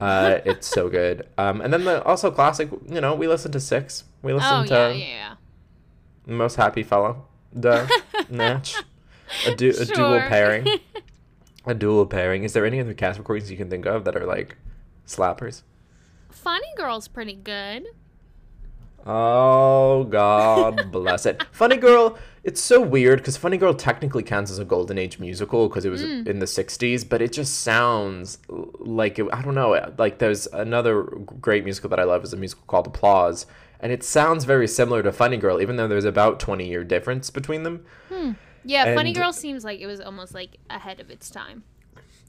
Uh, 0.00 0.40
it's 0.44 0.66
so 0.66 0.88
good. 0.88 1.28
Um, 1.36 1.60
and 1.60 1.72
then 1.72 1.84
the 1.84 2.02
also 2.04 2.30
classic. 2.30 2.70
You 2.88 3.00
know, 3.00 3.14
we 3.14 3.28
listen 3.28 3.52
to 3.52 3.60
Six. 3.60 4.04
We 4.22 4.32
listen 4.32 4.48
Oh 4.52 4.64
to 4.66 4.74
yeah, 4.74 4.88
yeah, 4.90 5.04
yeah. 5.06 5.34
Most 6.34 6.56
Happy 6.56 6.82
Fella. 6.82 7.16
The 7.52 7.88
Natch. 8.30 8.76
A, 9.46 9.54
du- 9.54 9.70
a 9.78 9.84
dual 9.84 10.20
pairing. 10.20 10.66
A 11.66 11.74
dual 11.74 12.06
pairing. 12.06 12.42
Is 12.44 12.54
there 12.54 12.64
any 12.64 12.80
other 12.80 12.94
cast 12.94 13.18
recordings 13.18 13.50
you 13.50 13.56
can 13.56 13.68
think 13.68 13.84
of 13.84 14.04
that 14.04 14.16
are 14.16 14.24
like 14.24 14.56
slappers? 15.06 15.60
Funny 16.30 16.66
Girl's 16.76 17.06
pretty 17.06 17.34
good. 17.34 17.86
Oh 19.06 20.04
God 20.04 20.90
bless 20.90 21.26
it. 21.26 21.44
Funny 21.52 21.76
Girl. 21.76 22.18
It's 22.42 22.60
so 22.60 22.80
weird 22.80 23.18
because 23.18 23.36
Funny 23.36 23.58
Girl 23.58 23.74
technically 23.74 24.22
counts 24.22 24.50
as 24.50 24.58
a 24.58 24.64
golden 24.64 24.96
age 24.96 25.18
musical 25.18 25.68
because 25.68 25.84
it 25.84 25.90
was 25.90 26.02
in 26.02 26.38
the 26.38 26.46
'60s, 26.46 27.06
but 27.06 27.20
it 27.20 27.32
just 27.32 27.60
sounds 27.60 28.38
like 28.48 29.18
it, 29.18 29.26
I 29.32 29.42
don't 29.42 29.54
know. 29.54 29.92
Like 29.98 30.18
there's 30.18 30.46
another 30.46 31.02
great 31.02 31.64
musical 31.64 31.90
that 31.90 32.00
I 32.00 32.04
love 32.04 32.24
is 32.24 32.32
a 32.32 32.38
musical 32.38 32.64
called 32.66 32.86
Applause, 32.86 33.44
and 33.78 33.92
it 33.92 34.02
sounds 34.02 34.44
very 34.44 34.66
similar 34.66 35.02
to 35.02 35.12
Funny 35.12 35.36
Girl, 35.36 35.60
even 35.60 35.76
though 35.76 35.86
there's 35.88 36.06
about 36.06 36.40
20 36.40 36.66
year 36.66 36.82
difference 36.82 37.28
between 37.28 37.62
them. 37.62 37.84
Yeah, 38.64 38.94
Funny 38.94 39.12
Girl 39.12 39.32
seems 39.34 39.62
like 39.62 39.80
it 39.80 39.86
was 39.86 40.00
almost 40.00 40.32
like 40.34 40.56
ahead 40.70 40.98
of 41.00 41.10
its 41.10 41.28
time. 41.30 41.64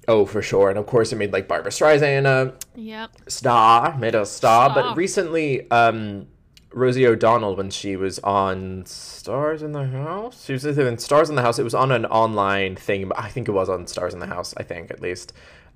Oh, 0.07 0.25
for 0.25 0.41
sure. 0.41 0.69
And 0.69 0.79
of 0.79 0.87
course, 0.87 1.13
it 1.13 1.17
made 1.17 1.31
like 1.31 1.47
Barbra 1.47 1.71
Streisand 1.71 2.25
a 2.25 2.53
Yep. 2.75 3.11
star, 3.29 3.97
made 3.97 4.15
a 4.15 4.25
star. 4.25 4.71
Star. 4.71 4.83
But 4.83 4.97
recently, 4.97 5.69
um, 5.71 6.27
Rosie 6.73 7.05
O'Donnell, 7.05 7.55
when 7.55 7.69
she 7.69 7.95
was 7.95 8.19
on 8.19 8.85
Stars 8.85 9.61
in 9.61 9.71
the 9.73 9.87
House, 9.87 10.45
she 10.45 10.53
was 10.53 10.65
either 10.65 10.87
in 10.87 10.97
Stars 10.97 11.29
in 11.29 11.35
the 11.35 11.41
House. 11.41 11.59
It 11.59 11.63
was 11.63 11.73
on 11.73 11.91
an 11.91 12.05
online 12.05 12.75
thing. 12.75 13.07
but 13.07 13.19
I 13.19 13.29
think 13.29 13.47
it 13.47 13.51
was 13.51 13.69
on 13.69 13.87
Stars 13.87 14.13
in 14.13 14.19
the 14.19 14.27
House. 14.27 14.53
I 14.57 14.63
think 14.63 14.91
at 14.91 15.01
least. 15.01 15.33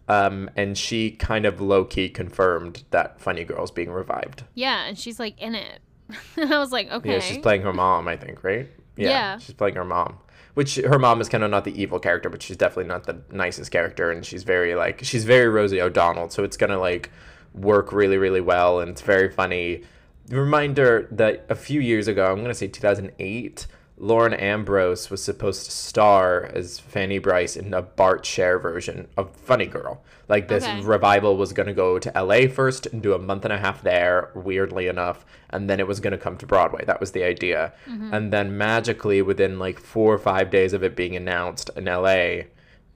Um, 0.08 0.50
and 0.56 0.78
she 0.78 1.12
kind 1.12 1.46
of 1.46 1.60
low 1.60 1.84
key 1.84 2.10
confirmed 2.10 2.84
that 2.92 3.20
Funny 3.20 3.44
Girl's 3.44 3.72
being 3.72 3.92
revived. 3.92 4.44
Yeah, 4.54 4.86
and 4.86 4.98
she's 4.98 5.20
like 5.20 5.40
in 5.42 5.56
it. 5.56 5.80
and 6.38 6.54
I 6.54 6.60
was 6.60 6.72
like, 6.72 6.92
okay. 6.92 7.14
Yeah, 7.14 7.20
she's 7.20 7.40
playing 7.40 7.64
her 7.64 7.74
mom, 7.74 8.08
I 8.08 8.16
think, 8.16 8.44
right? 8.44 8.70
Yeah. 8.96 9.40
She's 9.40 9.56
playing 9.56 9.76
her 9.76 9.86
mom. 9.86 10.20
Which 10.54 10.76
her 10.76 11.00
mom 11.00 11.20
is 11.20 11.28
kind 11.28 11.44
of 11.44 11.52
not 11.52 11.66
the 11.66 11.82
evil 11.82 12.00
character, 12.00 12.30
but 12.30 12.42
she's 12.42 12.56
definitely 12.56 12.86
not 12.88 13.04
the 13.06 13.22
nicest 13.30 13.72
character, 13.72 14.10
and 14.12 14.26
she's 14.26 14.44
very 14.44 14.74
like 14.74 15.04
she's 15.04 15.26
very 15.26 15.50
Rosie 15.50 15.82
O'Donnell, 15.82 16.30
so 16.30 16.46
it's 16.46 16.56
gonna 16.56 16.80
like 16.80 17.12
work 17.54 17.92
really 17.92 18.16
really 18.18 18.40
well, 18.40 18.80
and 18.80 18.90
it's 18.90 19.02
very 19.02 19.30
funny. 19.30 19.84
Reminder 20.30 21.08
that 21.12 21.46
a 21.50 21.56
few 21.56 21.80
years 21.82 22.08
ago, 22.08 22.32
I'm 22.32 22.42
gonna 22.42 22.54
say 22.54 22.68
2008, 22.68 23.68
Lauren 23.98 24.34
Ambrose 24.34 25.10
was 25.10 25.24
supposed 25.24 25.66
to 25.66 25.72
star 25.72 26.44
as 26.54 26.80
Fanny 26.80 27.18
Brice 27.18 27.56
in 27.56 27.74
a 27.74 27.82
Bart 27.82 28.26
Sher 28.26 28.60
version 28.60 29.08
of 29.16 29.34
Funny 29.36 29.68
Girl. 29.68 30.04
Like 30.28 30.48
this 30.50 30.66
Okay. 30.66 30.82
revival 30.82 31.38
was 31.38 31.54
going 31.54 31.68
to 31.68 31.74
go 31.74 31.98
to 32.00 32.12
LA 32.14 32.48
first 32.48 32.88
and 32.88 33.02
do 33.02 33.14
a 33.14 33.20
month 33.20 33.46
and 33.46 33.54
a 33.54 33.58
half 33.58 33.84
there, 33.84 34.32
weirdly 34.36 34.88
enough, 34.88 35.26
and 35.50 35.70
then 35.70 35.80
it 35.80 35.88
was 35.88 36.02
going 36.02 36.12
to 36.12 36.18
come 36.18 36.36
to 36.38 36.46
Broadway. 36.46 36.84
That 36.84 37.00
was 37.00 37.12
the 37.12 37.24
idea. 37.24 37.72
Mm-hmm. 37.88 38.14
And 38.14 38.34
then 38.34 38.58
magically, 38.58 39.22
within 39.22 39.60
like 39.60 39.80
four 39.80 40.14
or 40.14 40.18
five 40.18 40.50
days 40.50 40.74
of 40.74 40.84
it 40.84 40.96
being 40.96 41.16
announced 41.16 41.70
in 41.78 41.86
LA, 41.86 42.48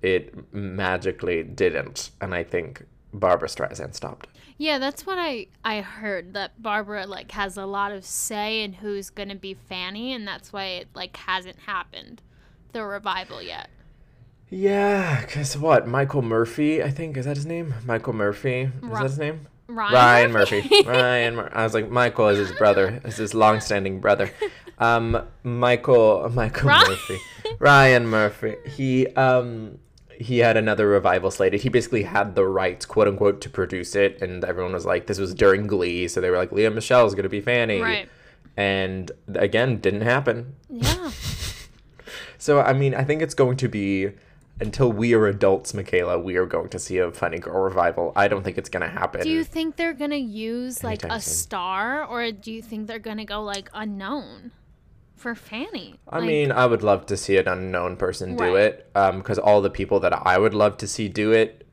it 0.01 0.53
magically 0.53 1.43
didn't. 1.43 2.11
And 2.19 2.33
I 2.33 2.43
think 2.43 2.83
Barbra 3.13 3.47
Streisand 3.47 3.93
stopped. 3.93 4.27
Yeah, 4.59 4.77
that's 4.77 5.05
what 5.05 5.17
I 5.17 5.47
I 5.63 5.79
heard 5.79 6.33
that 6.33 6.61
Barbra 6.61 7.07
like 7.07 7.31
has 7.31 7.55
a 7.55 7.65
lot 7.65 7.93
of 7.93 8.03
say 8.03 8.61
in 8.61 8.73
who's 8.73 9.09
gonna 9.09 9.35
be 9.35 9.53
Fanny, 9.53 10.13
and 10.13 10.27
that's 10.27 10.51
why 10.51 10.65
it 10.65 10.89
like 10.93 11.15
hasn't 11.15 11.59
happened, 11.59 12.21
the 12.73 12.83
revival 12.83 13.41
yet. 13.41 13.69
Yeah, 14.49 15.23
cause 15.27 15.57
what? 15.57 15.87
Michael 15.87 16.21
Murphy, 16.21 16.83
I 16.83 16.89
think 16.89 17.15
is 17.15 17.23
that 17.25 17.37
his 17.37 17.45
name? 17.45 17.73
Michael 17.85 18.11
Murphy. 18.11 18.69
Is 18.83 18.89
that 18.91 19.03
his 19.03 19.17
name? 19.17 19.47
Ryan, 19.67 19.93
Ryan 19.93 20.31
Murphy. 20.33 20.69
Ryan. 20.85 21.35
Mur- 21.37 21.51
I 21.53 21.63
was 21.63 21.73
like 21.73 21.89
Michael 21.89 22.27
is 22.27 22.39
his 22.39 22.51
brother. 22.57 22.99
Is 23.05 23.15
his 23.15 23.33
long-standing 23.33 24.01
brother. 24.01 24.29
Um, 24.77 25.25
Michael. 25.43 26.29
Michael 26.33 26.67
Ryan. 26.67 26.89
Murphy. 26.89 27.17
Ryan 27.59 28.07
Murphy. 28.07 28.55
He 28.67 29.07
um 29.07 29.77
he 30.19 30.39
had 30.39 30.57
another 30.57 30.87
revival 30.87 31.31
slated. 31.31 31.61
He 31.61 31.69
basically 31.69 32.03
had 32.03 32.35
the 32.35 32.45
rights, 32.45 32.85
quote 32.85 33.07
unquote, 33.07 33.39
to 33.41 33.49
produce 33.49 33.95
it, 33.95 34.21
and 34.21 34.43
everyone 34.43 34.73
was 34.73 34.85
like, 34.85 35.07
"This 35.07 35.17
was 35.17 35.33
during 35.33 35.65
Glee," 35.65 36.07
so 36.07 36.19
they 36.21 36.29
were 36.29 36.37
like, 36.37 36.51
"Lea 36.51 36.69
Michele 36.69 37.07
is 37.07 37.15
gonna 37.15 37.29
be 37.29 37.41
Fanny," 37.41 37.81
Right. 37.81 38.09
and 38.57 39.11
again, 39.33 39.79
didn't 39.79 40.01
happen. 40.01 40.55
Yeah. 40.69 41.11
So 42.41 42.61
I 42.61 42.71
mean, 42.71 42.95
I 42.95 43.03
think 43.03 43.21
it's 43.21 43.33
going 43.33 43.57
to 43.57 43.67
be 43.67 44.11
until 44.61 44.91
we 44.91 45.13
are 45.13 45.27
adults, 45.27 45.73
Michaela. 45.73 46.17
We 46.17 46.37
are 46.37 46.45
going 46.45 46.69
to 46.69 46.79
see 46.79 46.97
a 46.97 47.11
Funny 47.11 47.37
Girl 47.37 47.61
revival. 47.61 48.13
I 48.15 48.29
don't 48.29 48.43
think 48.43 48.57
it's 48.57 48.69
gonna 48.69 48.87
happen. 48.87 49.21
Do 49.21 49.29
you 49.29 49.43
think 49.43 49.75
they're 49.75 49.93
gonna 49.93 50.15
use 50.15 50.81
like 50.81 51.03
a 51.03 51.19
soon. 51.19 51.33
star, 51.33 52.05
or 52.05 52.31
do 52.31 52.51
you 52.53 52.61
think 52.61 52.87
they're 52.87 52.97
gonna 52.97 53.25
go 53.25 53.43
like 53.43 53.69
unknown 53.73 54.51
for 55.19 55.35
Fanny? 55.35 55.95
I 56.09 56.17
Like, 56.19 56.27
mean, 56.27 56.51
I 56.51 56.65
would 56.65 56.81
love 56.83 57.05
to 57.07 57.17
see 57.17 57.37
an 57.37 57.47
unknown 57.47 57.97
person 57.97 58.35
do 58.35 58.43
Right. 58.55 58.55
it, 58.65 58.93
because 58.93 59.37
all 59.37 59.61
the 59.61 59.69
people 59.69 59.99
that 59.99 60.13
I 60.25 60.37
would 60.37 60.53
love 60.53 60.77
to 60.77 60.87
see 60.87 61.07
do 61.07 61.31
it, 61.31 61.65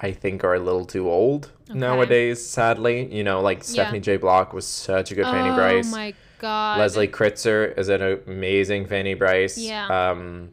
I 0.00 0.12
think 0.12 0.42
are 0.44 0.54
a 0.54 0.60
little 0.60 0.84
too 0.84 1.10
old 1.10 1.52
nowadays. 1.72 2.44
Sadly, 2.44 3.12
you 3.14 3.22
know, 3.24 3.40
like 3.40 3.62
Stephanie 3.64 4.00
J. 4.00 4.16
Block 4.16 4.52
was 4.52 4.66
such 4.66 5.10
a 5.12 5.14
good 5.14 5.24
Fanny 5.26 5.54
Brice. 5.54 5.86
oh 5.88 5.90
my 5.90 6.14
god. 6.38 6.78
Leslie 6.78 7.08
Kritzer 7.08 7.76
is 7.76 7.88
an 7.88 8.20
amazing 8.26 8.86
Fanny 8.86 9.14
Brice. 9.14 9.58
Yeah. 9.58 9.86
Um, 10.10 10.50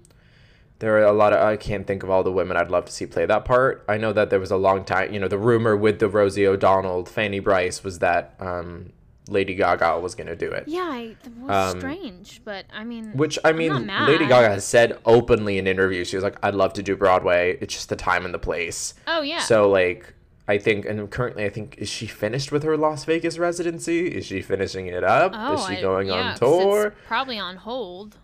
there 0.80 0.98
are 0.98 1.04
a 1.04 1.14
lot 1.14 1.32
of 1.32 1.40
I 1.42 1.56
can't 1.58 1.86
think 1.88 2.04
of 2.04 2.10
all 2.10 2.24
the 2.24 2.32
women 2.32 2.58
I'd 2.58 2.70
love 2.72 2.86
to 2.86 2.92
see 2.92 3.06
play 3.06 3.26
that 3.28 3.46
part. 3.46 3.86
I 3.88 3.98
know 3.98 4.12
that 4.14 4.30
there 4.30 4.40
was 4.40 4.52
a 4.52 4.58
long 4.58 4.84
time. 4.84 5.14
You 5.14 5.20
know, 5.20 5.28
the 5.28 5.38
rumor 5.38 5.78
with 5.78 6.00
the 6.00 6.10
Rosie 6.10 6.46
O'Donnell 6.48 7.06
Fanny 7.06 7.40
Brice 7.40 7.84
was 7.84 8.00
that 8.00 8.34
um, 8.40 8.92
Lady 9.28 9.56
Gaga 9.56 10.00
was 10.00 10.14
going 10.16 10.28
to 10.28 10.36
do 10.36 10.52
it. 10.52 10.66
Yeah, 10.68 10.82
I, 10.92 11.16
it 11.24 11.38
was 11.40 11.74
Um, 11.74 11.80
strange, 11.80 12.42
but 12.46 12.66
I 12.74 12.84
mean, 12.84 13.12
Which 13.18 13.40
I 13.44 13.52
mean. 13.54 13.88
Lady 13.88 14.26
Gaga 14.28 14.50
has 14.50 14.66
said 14.66 15.00
openly 15.06 15.58
in 15.58 15.66
interviews, 15.68 16.08
she 16.10 16.16
was 16.18 16.24
like, 16.24 16.38
"I'd 16.44 16.56
love 16.56 16.74
to 16.74 16.84
do 16.84 16.96
Broadway. 16.96 17.58
It's 17.62 17.74
just 17.74 17.90
the 17.90 17.96
time 17.96 18.26
and 18.26 18.34
the 18.34 18.40
place." 18.40 18.94
oh 19.08 19.22
yeah, 19.22 19.40
So 19.40 19.70
like, 19.70 20.14
I 20.48 20.60
think, 20.60 20.86
and 20.86 21.10
currently, 21.10 21.44
I 21.46 21.50
think, 21.50 21.76
is 21.80 21.90
she 21.90 22.06
finished 22.06 22.52
with 22.52 22.62
her 22.64 22.78
Las 22.78 23.04
Vegas 23.06 23.40
residency? 23.40 24.08
Is 24.10 24.28
she 24.28 24.42
finishing 24.44 24.86
it 24.88 25.04
up? 25.04 25.32
oh, 25.36 25.56
is 25.56 25.66
she 25.66 25.78
I- 25.78 25.82
going 25.82 26.08
yeah, 26.08 26.14
on 26.14 26.36
tour? 26.38 26.88
It's 26.88 26.96
probably 27.08 27.40
on 27.40 27.56
hold. 27.58 28.18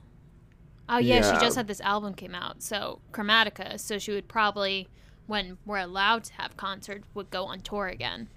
Oh 0.87 0.97
yeah, 0.97 1.15
Yeah. 1.15 1.33
she 1.33 1.39
just 1.43 1.55
had 1.55 1.67
this 1.67 1.81
album 1.81 2.13
came 2.13 2.35
out, 2.35 2.61
so 2.61 2.99
Chromatica. 3.11 3.79
So 3.79 3.97
she 3.97 4.11
would 4.11 4.27
probably, 4.27 4.87
when 5.25 5.57
we're 5.65 5.77
allowed 5.77 6.25
to 6.25 6.33
have 6.33 6.57
concerts, 6.57 7.07
would 7.15 7.31
go 7.31 7.45
on 7.45 7.61
tour 7.61 7.87
again. 7.87 8.27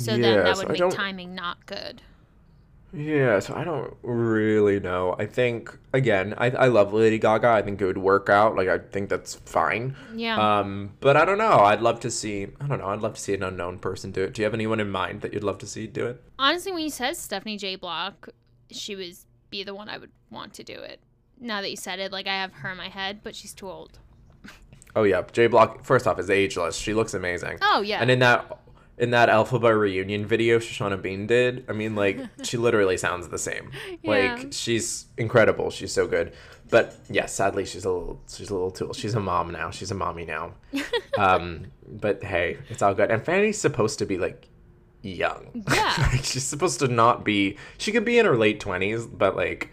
So 0.00 0.16
then 0.16 0.44
that 0.44 0.56
would 0.56 0.68
make 0.70 0.90
timing 0.90 1.34
not 1.34 1.66
good. 1.66 2.02
Yeah, 2.92 3.38
so 3.38 3.54
I 3.54 3.62
don't 3.62 3.94
really 4.02 4.80
know. 4.80 5.14
I 5.18 5.26
think 5.26 5.76
again, 5.92 6.34
I, 6.38 6.50
I 6.50 6.66
love 6.66 6.92
Lady 6.92 7.18
Gaga. 7.18 7.48
I 7.48 7.62
think 7.62 7.80
it 7.80 7.86
would 7.86 7.98
work 7.98 8.28
out. 8.28 8.56
Like 8.56 8.68
I 8.68 8.78
think 8.78 9.08
that's 9.08 9.36
fine. 9.36 9.94
Yeah. 10.14 10.58
Um, 10.58 10.92
but 11.00 11.16
I 11.16 11.24
don't 11.24 11.38
know. 11.38 11.60
I'd 11.60 11.82
love 11.82 12.00
to 12.00 12.10
see. 12.10 12.48
I 12.60 12.66
don't 12.66 12.78
know. 12.78 12.88
I'd 12.88 13.00
love 13.00 13.14
to 13.14 13.20
see 13.20 13.34
an 13.34 13.42
unknown 13.42 13.78
person 13.78 14.10
do 14.10 14.24
it. 14.24 14.34
Do 14.34 14.42
you 14.42 14.44
have 14.44 14.54
anyone 14.54 14.80
in 14.80 14.90
mind 14.90 15.20
that 15.20 15.32
you'd 15.32 15.44
love 15.44 15.58
to 15.58 15.66
see 15.66 15.86
do 15.86 16.06
it? 16.06 16.22
Honestly, 16.38 16.72
when 16.72 16.82
you 16.82 16.90
said 16.90 17.16
Stephanie 17.16 17.56
J. 17.58 17.76
Block, 17.76 18.30
she 18.70 18.96
would 18.96 19.14
be 19.50 19.62
the 19.62 19.74
one 19.74 19.88
I 19.88 19.98
would 19.98 20.10
want 20.30 20.54
to 20.54 20.64
do 20.64 20.74
it. 20.74 21.00
Now 21.38 21.60
that 21.60 21.70
you 21.70 21.76
said 21.76 22.00
it, 22.00 22.10
like 22.10 22.26
I 22.26 22.34
have 22.34 22.52
her 22.54 22.72
in 22.72 22.76
my 22.76 22.88
head, 22.88 23.20
but 23.22 23.36
she's 23.36 23.54
too 23.54 23.68
old. 23.68 23.98
Oh 24.96 25.04
yeah, 25.04 25.22
J 25.32 25.46
Block. 25.46 25.84
First 25.84 26.08
off, 26.08 26.18
is 26.18 26.30
ageless. 26.30 26.76
She 26.76 26.92
looks 26.94 27.14
amazing. 27.14 27.58
Oh 27.62 27.80
yeah. 27.82 28.00
And 28.00 28.10
in 28.10 28.18
that 28.18 28.58
in 29.00 29.10
that 29.10 29.28
Alphabet 29.28 29.74
reunion 29.74 30.26
video 30.26 30.58
Shoshana 30.58 31.00
Bean 31.00 31.26
did, 31.26 31.64
I 31.68 31.72
mean, 31.72 31.96
like 31.96 32.20
she 32.44 32.56
literally 32.56 32.96
sounds 32.96 33.28
the 33.28 33.38
same. 33.38 33.70
Yeah. 34.02 34.10
Like 34.10 34.52
she's 34.52 35.06
incredible. 35.16 35.70
She's 35.70 35.92
so 35.92 36.06
good. 36.06 36.32
But 36.68 36.94
yeah, 37.08 37.26
sadly, 37.26 37.64
she's 37.64 37.84
a 37.84 37.90
little 37.90 38.20
she's 38.28 38.50
a 38.50 38.54
little 38.54 38.70
too. 38.70 38.92
She's 38.94 39.14
a 39.14 39.20
mom 39.20 39.50
now. 39.50 39.70
She's 39.70 39.90
a 39.90 39.94
mommy 39.94 40.24
now. 40.24 40.52
um, 41.18 41.66
but 41.88 42.22
hey, 42.22 42.58
it's 42.68 42.82
all 42.82 42.94
good. 42.94 43.10
And 43.10 43.24
Fanny's 43.24 43.58
supposed 43.58 43.98
to 43.98 44.06
be 44.06 44.18
like 44.18 44.46
young. 45.02 45.64
Yeah. 45.72 45.94
like, 46.12 46.22
she's 46.24 46.44
supposed 46.44 46.78
to 46.80 46.88
not 46.88 47.24
be. 47.24 47.56
She 47.78 47.90
could 47.90 48.04
be 48.04 48.18
in 48.18 48.26
her 48.26 48.36
late 48.36 48.60
twenties, 48.60 49.06
but 49.06 49.34
like. 49.34 49.70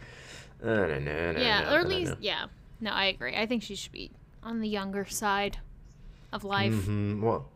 I 0.63 0.67
don't 0.69 1.05
know, 1.05 1.35
yeah, 1.37 1.71
or 1.71 1.79
at 1.81 1.87
least 1.87 2.13
yeah. 2.19 2.45
No, 2.81 2.91
I 2.91 3.05
agree. 3.05 3.35
I 3.35 3.45
think 3.45 3.61
she 3.61 3.75
should 3.75 3.91
be 3.91 4.09
on 4.41 4.59
the 4.59 4.67
younger 4.67 5.05
side 5.05 5.59
of 6.33 6.43
life. 6.43 6.73
Mhm, 6.73 7.21
Well, 7.21 7.47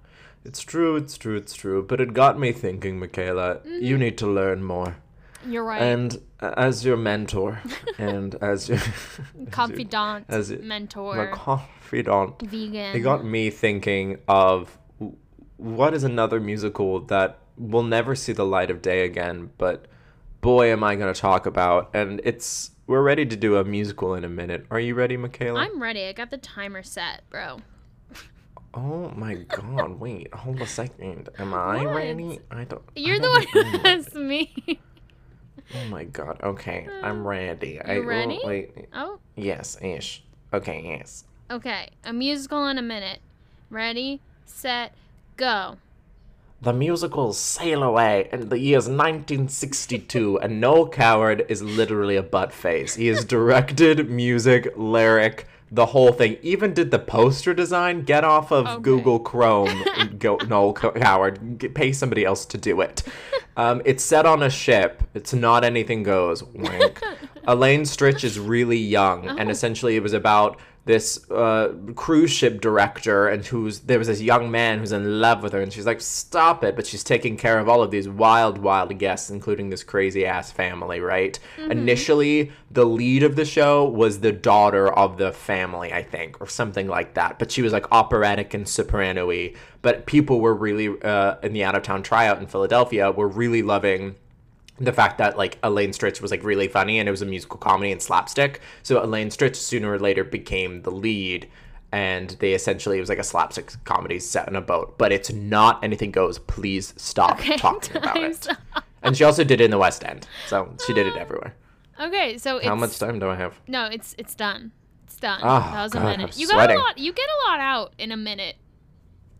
it's 0.44 0.62
true, 0.62 0.96
it's 0.96 1.18
true, 1.18 1.36
it's 1.36 1.54
true. 1.54 1.84
But 1.84 2.02
it 2.02 2.14
got 2.14 2.40
me 2.40 2.52
thinking, 2.52 3.00
Michaela. 3.00 3.60
You 3.66 3.98
need 3.98 4.18
to 4.20 4.28
learn 4.28 4.64
more. 4.64 4.98
You're 5.46 5.64
right. 5.64 5.82
And 5.82 6.22
uh, 6.40 6.54
as 6.58 6.86
your 6.86 6.98
mentor, 6.98 7.62
and 7.98 8.36
as 8.42 8.70
your 8.70 8.80
Confidant, 9.52 10.26
as 10.30 10.52
it- 10.52 10.64
mentor, 10.64 11.16
my 11.16 11.26
confidant, 11.28 12.42
vegan. 12.42 12.96
it 12.96 13.00
got 13.00 13.26
me 13.26 13.50
thinking 13.50 14.20
of 14.28 14.78
what 15.58 15.94
is 15.94 16.04
another 16.04 16.40
musical 16.40 17.00
that 17.02 17.40
will 17.58 17.84
never 17.84 18.16
see 18.16 18.34
the 18.34 18.46
light 18.46 18.72
of 18.72 18.82
day 18.82 19.04
again. 19.06 19.52
But 19.58 19.86
boy, 20.42 20.72
am 20.72 20.84
I 20.84 20.96
going 20.96 21.14
to 21.14 21.20
talk 21.20 21.46
about! 21.46 21.90
And 21.94 22.22
it's 22.24 22.72
we're 22.88 23.02
ready 23.04 23.26
to 23.26 23.36
do 23.36 23.58
a 23.58 23.64
musical 23.64 24.14
in 24.16 24.24
a 24.24 24.30
minute. 24.30 24.66
Are 24.72 24.80
you 24.80 24.96
ready, 24.96 25.18
Michaela? 25.18 25.60
I'm 25.60 25.82
ready. 25.82 26.06
I 26.06 26.14
got 26.14 26.30
the 26.30 26.38
timer 26.38 26.84
set, 26.84 27.22
bro. 27.30 27.60
Oh 28.74 29.12
my 29.16 29.34
God! 29.36 30.00
Wait, 30.00 30.34
hold 30.34 30.62
a 30.62 30.66
second. 30.68 31.30
Am 31.38 31.54
I 31.54 31.84
What? 31.86 31.96
ready? 31.96 32.40
I 32.50 32.64
don't. 32.64 32.82
You're 32.96 33.20
the 33.20 33.24
don't 33.24 33.56
one 33.56 33.72
know. 33.74 33.80
who 33.80 33.88
asked 33.88 34.16
me. 34.16 34.80
Oh 35.76 35.86
my 35.90 36.04
god. 36.06 36.40
Okay, 36.44 36.88
I'm 37.04 37.20
uh, 37.26 37.30
ready. 37.30 37.80
I, 37.82 37.96
You 37.96 38.04
ready? 38.04 38.40
oh, 38.44 38.48
wait. 38.48 38.72
oh, 38.94 39.20
Yes, 39.36 39.78
ish. 39.82 40.24
Okay, 40.54 40.82
yes. 40.86 41.24
okay. 41.50 41.90
A 42.04 42.12
musical 42.14 42.68
in 42.68 42.78
a 42.78 42.82
minute. 42.82 43.20
Ready, 43.70 44.20
set, 44.46 44.94
go. 45.38 45.78
The 46.62 46.74
musicals 46.74 47.40
sail 47.40 47.84
away 47.84 48.30
in 48.34 48.50
the 48.50 48.60
year's 48.60 48.88
1962, 48.88 50.40
and 50.40 50.60
Noel 50.62 50.90
Coward 50.90 51.46
is 51.50 51.62
literally 51.64 52.16
a 52.18 52.22
butt 52.24 52.52
face. 52.54 52.96
He 52.96 53.08
is 53.08 53.24
directed, 53.26 54.10
music, 54.10 54.72
lyric, 54.76 55.48
the 55.72 55.88
whole 55.88 56.12
thing. 56.12 56.38
Even 56.42 56.74
did 56.74 56.92
the 56.92 57.00
poster 57.00 57.54
design. 57.54 58.04
Get 58.04 58.24
off 58.24 58.52
of 58.52 58.68
Okay. 58.68 58.82
Google 58.82 59.20
Chrome. 59.30 59.84
go 60.20 60.36
Noel 60.48 60.74
Coward. 60.74 61.58
Get, 61.58 61.74
pay 61.74 61.92
somebody 61.94 62.26
else 62.26 62.46
to 62.48 62.58
do 62.58 62.82
it. 62.82 63.04
Um, 63.58 63.82
it's 63.86 64.04
set 64.04 64.26
on 64.26 64.44
a 64.44 64.50
ship. 64.50 65.04
It's 65.14 65.34
not 65.34 65.64
anything 65.64 66.04
goes. 66.04 66.44
Wink. 66.44 67.02
Elaine 67.48 67.82
Stritch 67.84 68.24
is 68.24 68.38
really 68.40 68.78
young, 68.78 69.28
and 69.28 69.50
Oh. 69.50 69.52
essentially 69.52 69.96
it 69.96 70.04
was 70.04 70.14
about 70.14 70.60
this 70.86 71.30
uh, 71.30 71.74
cruise 71.96 72.32
ship 72.32 72.60
director, 72.60 73.28
and 73.28 73.46
who's 73.46 73.82
there 73.82 74.00
was 74.00 74.08
this 74.08 74.22
young 74.22 74.50
man 74.50 74.80
who's 74.80 74.92
in 74.92 75.22
love 75.22 75.44
with 75.44 75.54
her, 75.54 75.62
and 75.62 75.72
she's 75.72 75.86
like, 75.86 76.02
"Stop 76.02 76.64
it!" 76.64 76.76
But 76.76 76.88
she's 76.88 77.04
taking 77.04 77.38
care 77.38 77.60
of 77.60 77.70
all 77.70 77.84
of 77.84 77.92
these 77.92 78.10
wild, 78.10 78.58
wild 78.58 78.98
guests, 78.98 79.30
including 79.30 79.70
this 79.70 79.84
crazy 79.84 80.26
ass 80.26 80.52
family. 80.52 81.00
Right? 81.00 81.38
Initially, 81.58 82.52
the 82.72 82.86
lead 82.86 83.22
of 83.22 83.36
the 83.36 83.46
show 83.46 83.88
was 83.88 84.20
the 84.20 84.32
daughter 84.32 84.92
of 84.92 85.18
the 85.18 85.32
family, 85.32 85.94
I 85.94 86.02
think, 86.02 86.42
or 86.42 86.48
something 86.48 86.88
like 86.88 87.14
that. 87.14 87.38
But 87.38 87.52
she 87.52 87.62
was 87.62 87.74
like 87.74 87.86
operatic 87.92 88.54
and 88.54 88.68
soprano-y. 88.68 89.54
But 89.84 90.06
people 90.06 90.42
were 90.42 90.54
really 90.54 91.00
uh, 91.02 91.36
in 91.44 91.54
the 91.54 91.64
out 91.64 91.76
of 91.76 91.84
town 91.84 92.02
tryout 92.02 92.40
in 92.40 92.48
Philadelphia 92.48 93.12
were 93.12 93.28
really 93.28 93.62
loving 93.62 94.16
the 94.82 94.94
fact 94.94 95.18
that 95.20 95.38
like 95.38 95.58
Elaine 95.64 95.92
Stritch 95.92 96.22
was 96.22 96.32
like 96.32 96.44
really 96.44 96.68
funny 96.68 97.00
and 97.00 97.08
it 97.08 97.12
was 97.12 97.22
a 97.22 97.26
musical 97.26 97.58
comedy 97.58 97.92
and 97.92 98.02
slapstick. 98.02 98.62
So 98.84 99.04
Elaine 99.04 99.30
Stritch 99.30 99.56
sooner 99.56 99.92
or 99.92 100.00
later 100.00 100.24
became 100.24 100.82
the 100.82 100.92
lead 100.92 101.50
and 101.92 102.32
they 102.40 102.54
essentially 102.54 102.98
it 102.98 103.02
was 103.02 103.10
like 103.10 103.20
a 103.20 103.24
slapstick 103.24 103.74
comedy 103.84 104.20
set 104.20 104.48
in 104.48 104.56
a 104.56 104.62
boat. 104.62 104.98
But 104.98 105.12
it's 105.12 105.32
not 105.32 105.84
anything 105.84 106.12
goes. 106.12 106.40
Please 106.40 106.94
stop 106.98 107.40
Okay, 107.40 107.58
talking 107.58 107.98
about 107.98 108.18
it. 108.18 108.48
up. 108.50 108.84
And 109.04 109.16
she 109.18 109.24
also 109.24 109.44
did 109.44 109.62
it 109.62 109.66
in 109.66 109.72
the 109.72 109.78
West 109.78 110.04
End. 110.04 110.28
So 110.48 110.74
she 110.86 110.94
did 110.94 111.08
it 111.08 111.14
ah. 111.16 111.20
everywhere. 111.20 111.54
Okay, 112.00 112.38
so 112.38 112.58
it's 112.58 112.66
How 112.68 112.76
much 112.76 112.98
time 112.98 113.20
do 113.20 113.30
I 113.30 113.36
have? 113.36 113.60
no, 113.68 113.86
it's 113.86 114.16
it's 114.18 114.34
done. 114.36 114.72
It's 115.06 115.18
done. 115.18 115.42
Oh, 115.44 115.60
that 115.60 115.84
was 115.84 115.94
a 115.94 116.00
minute. 116.00 116.32
I'm 116.34 116.40
you 116.40 116.48
got 116.48 116.54
sweating. 116.54 116.78
a 116.78 116.80
lot. 116.80 116.98
You 116.98 117.14
get 117.14 117.28
a 117.28 117.50
lot 117.50 117.60
out 117.60 117.94
in 117.98 118.12
a 118.12 118.18
minute. 118.18 118.56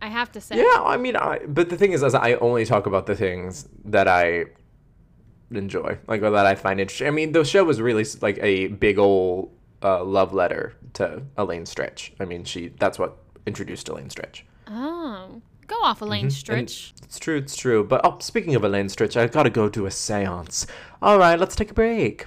I 0.00 0.08
have 0.08 0.30
to 0.32 0.40
say. 0.40 0.56
Yeah, 0.56 0.82
I 0.82 0.96
mean, 0.96 1.16
I 1.16 1.38
but 1.46 1.70
the 1.70 1.76
thing 1.76 1.92
is, 1.92 2.02
is 2.02 2.14
I 2.14 2.34
only 2.34 2.64
talk 2.64 2.86
about 2.86 3.06
the 3.06 3.16
things 3.16 3.68
that 3.84 4.08
I 4.08 4.46
enjoy, 5.56 5.98
like 6.06 6.22
or 6.22 6.30
that 6.30 6.46
I 6.46 6.54
find 6.54 6.80
interesting. 6.80 7.06
I 7.06 7.10
mean, 7.10 7.32
the 7.32 7.44
show 7.44 7.64
was 7.64 7.80
really 7.80 8.04
like 8.20 8.38
a 8.42 8.68
big 8.68 8.98
old 8.98 9.50
uh, 9.82 10.04
love 10.04 10.32
letter 10.32 10.74
to 10.94 11.22
Elaine 11.36 11.64
Stritch. 11.64 12.10
I 12.20 12.24
mean, 12.24 12.44
she 12.44 12.68
that's 12.78 12.98
what 12.98 13.16
introduced 13.46 13.88
Elaine 13.88 14.08
Stritch. 14.08 14.42
Oh, 14.68 15.40
Go 15.68 15.76
off, 15.82 16.00
Elaine 16.02 16.26
Mm-hmm. 16.26 16.52
And 16.54 16.68
Stritch. 16.68 16.92
it's 17.04 17.18
true, 17.18 17.36
it's 17.36 17.56
true. 17.56 17.82
But 17.84 18.00
oh, 18.04 18.18
speaking 18.20 18.54
of 18.54 18.64
Elaine 18.64 18.88
Stritch, 18.88 19.16
I 19.18 19.26
gotta 19.26 19.48
go 19.50 19.68
do 19.68 19.86
a 19.86 19.90
seance. 19.90 20.66
All 21.00 21.18
right, 21.18 21.38
let's 21.38 21.54
take 21.56 21.70
a 21.70 21.74
break. 21.74 22.26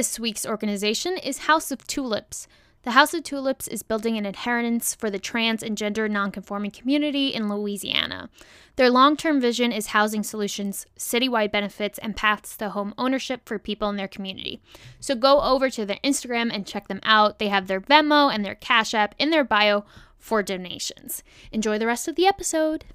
This 0.00 0.18
week's 0.18 0.46
organization 0.46 1.18
is 1.18 1.40
House 1.40 1.70
of 1.70 1.86
Tulips. 1.86 2.48
The 2.84 2.92
House 2.92 3.12
of 3.12 3.22
Tulips 3.22 3.68
is 3.68 3.82
building 3.82 4.16
an 4.16 4.24
inheritance 4.24 4.94
for 4.94 5.10
the 5.10 5.18
trans 5.18 5.62
and 5.62 5.76
gender 5.76 6.08
nonconforming 6.08 6.70
community 6.70 7.34
in 7.34 7.50
Louisiana. 7.50 8.30
Their 8.76 8.88
long 8.88 9.14
term 9.14 9.42
vision 9.42 9.72
is 9.72 9.88
housing 9.88 10.22
solutions, 10.22 10.86
citywide 10.98 11.52
benefits, 11.52 11.98
and 11.98 12.16
paths 12.16 12.56
to 12.56 12.70
home 12.70 12.94
ownership 12.96 13.42
for 13.44 13.58
people 13.58 13.90
in 13.90 13.96
their 13.96 14.08
community. 14.08 14.62
So 15.00 15.14
go 15.14 15.42
over 15.42 15.68
to 15.68 15.84
their 15.84 16.00
Instagram 16.02 16.50
and 16.50 16.66
check 16.66 16.88
them 16.88 17.00
out. 17.02 17.38
They 17.38 17.48
have 17.48 17.66
their 17.66 17.82
Venmo 17.82 18.34
and 18.34 18.42
their 18.42 18.54
Cash 18.54 18.94
App 18.94 19.14
in 19.18 19.28
their 19.28 19.44
bio 19.44 19.84
for 20.16 20.42
donations. 20.42 21.22
Enjoy 21.52 21.76
the 21.76 21.86
rest 21.86 22.08
of 22.08 22.16
the 22.16 22.26
episode. 22.26 22.86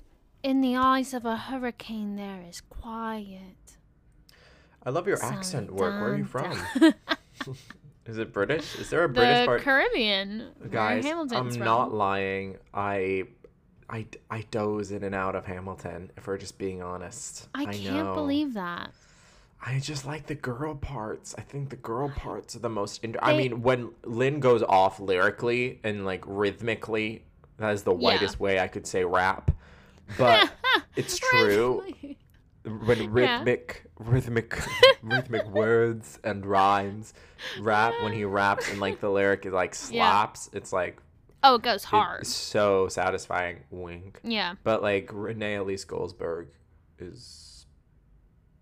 In 0.41 0.62
the 0.62 0.75
eyes 0.75 1.13
of 1.13 1.24
a 1.24 1.38
hurricane, 1.38 2.15
there 2.15 2.41
is 2.50 2.62
quiet. 2.62 3.64
I 4.86 4.89
love 4.92 5.08
your 5.08 5.24
accent 5.24 5.72
work. 5.72 6.00
Where 6.00 6.13
are 6.13 6.18
you 6.18 6.25
from? 6.25 6.51
Is 8.06 8.20
it 8.20 8.32
British? 8.32 8.75
Is 8.75 8.89
there 8.92 9.04
a 9.04 9.10
British 9.10 9.39
the 9.42 9.46
part? 9.48 9.62
Caribbean. 9.63 10.50
Guys, 10.70 11.06
I'm 11.06 11.27
from. 11.27 11.60
not 11.60 11.92
lying. 11.94 12.58
I, 12.72 13.24
I, 13.89 14.06
I 14.30 14.46
doze 14.51 14.92
in 14.92 15.04
and 15.04 15.15
out 15.15 15.36
of 15.36 15.46
Hamilton. 15.46 16.12
If 16.15 16.27
we're 16.27 16.38
just 16.38 16.60
being 16.60 16.84
honest, 16.84 17.48
I 17.56 17.65
can't 17.65 17.84
know. 18.06 18.13
believe 18.13 18.54
that. 18.54 18.92
I 19.65 19.80
just 19.80 20.06
like 20.06 20.27
the 20.27 20.36
girl 20.36 20.75
parts. 20.75 21.34
I 21.36 21.42
think 21.42 21.70
the 21.72 21.75
girl 21.77 22.10
parts 22.10 22.56
are 22.56 22.60
the 22.60 22.70
most. 22.70 23.04
Inter- 23.04 23.20
I 23.24 23.36
mean, 23.36 23.63
when 23.63 23.89
Lin 24.04 24.39
goes 24.39 24.62
off 24.62 25.00
lyrically 25.00 25.80
and 25.84 26.06
like 26.06 26.24
rhythmically, 26.27 27.24
that 27.58 27.72
is 27.74 27.82
the 27.82 27.92
Yeah. 27.92 27.98
whitest 27.98 28.39
way 28.39 28.60
I 28.60 28.68
could 28.68 28.86
say 28.86 29.04
rap. 29.04 29.50
But 30.20 30.51
it's 30.96 31.18
true. 31.18 31.84
When 32.65 33.12
rhythmic, 33.12 33.86
rhythmic, 34.00 34.60
rhythmic 35.03 35.45
words 35.51 36.19
and 36.24 36.45
rhymes 36.45 37.13
rap, 37.62 37.93
when 38.01 38.13
he 38.13 38.24
raps 38.25 38.69
and 38.72 38.79
like 38.79 39.00
the 39.00 39.10
lyric 39.10 39.45
is 39.45 39.53
like 39.53 39.72
Yeah. 39.91 40.10
slaps, 40.10 40.50
it's 40.53 40.74
like 40.74 41.00
Oh, 41.43 41.55
it 41.55 41.62
goes 41.62 41.84
hard. 41.84 42.22
it's 42.22 42.29
so 42.34 42.88
satisfying. 42.88 43.60
Wink. 43.69 44.19
Yeah. 44.24 44.55
But 44.63 44.81
like 44.81 45.12
Renee 45.13 45.55
Elise 45.55 45.86
Goldsberg 45.86 46.48
is 46.98 47.65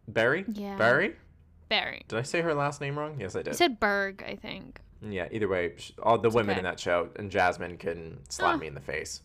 Barry. 0.07 0.43
Yeah. 0.50 0.75
Barry. 0.77 1.15
Barry. 1.69 2.03
Did 2.10 2.19
I 2.19 2.24
say 2.24 2.41
her 2.41 2.53
last 2.53 2.81
name 2.81 3.00
wrong? 3.00 3.17
Yes, 3.19 3.36
I 3.36 3.39
did 3.39 3.51
You 3.51 3.57
said 3.57 3.79
Berg, 3.79 4.24
I 4.27 4.36
think. 4.36 4.81
Yeah, 5.01 5.27
either 5.31 5.48
way, 5.48 5.75
all 6.01 6.17
the 6.17 6.29
women 6.29 6.51
okay. 6.51 6.60
in 6.60 6.63
that 6.65 6.79
show 6.79 7.10
and 7.15 7.31
Jasmine 7.31 7.77
can 7.77 8.19
slap 8.29 8.55
Oh. 8.55 8.57
me 8.57 8.67
in 8.67 8.74
the 8.74 8.81
face. 8.81 9.22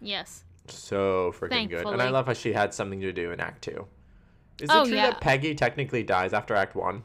Yes. 0.00 0.44
So 0.68 1.32
freaking 1.38 1.68
good. 1.70 1.86
And 1.86 2.02
I 2.02 2.10
love 2.10 2.26
how 2.26 2.32
she 2.32 2.52
had 2.52 2.74
something 2.74 3.00
to 3.00 3.12
do 3.12 3.30
in 3.30 3.38
Act 3.40 3.62
Two. 3.62 3.86
Is 4.60 4.68
Oh, 4.70 4.82
it 4.82 4.86
true 4.88 4.96
yeah. 4.96 5.10
that 5.10 5.20
Peggy 5.20 5.54
technically 5.54 6.02
dies 6.02 6.32
after 6.32 6.54
Act 6.54 6.74
One? 6.74 7.02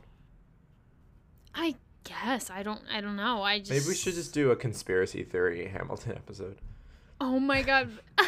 I 1.53 1.75
guess. 2.03 2.49
I 2.49 2.63
don't 2.63 2.81
I 2.91 3.01
don't 3.01 3.15
know. 3.15 3.41
I 3.43 3.59
just 3.59 3.71
Maybe 3.71 3.85
we 3.87 3.95
should 3.95 4.13
just 4.15 4.33
do 4.33 4.51
a 4.51 4.55
conspiracy 4.55 5.23
theory 5.23 5.67
Hamilton 5.67 6.13
episode. 6.13 6.57
Oh 7.19 7.39
my 7.39 7.61
god. 7.61 7.89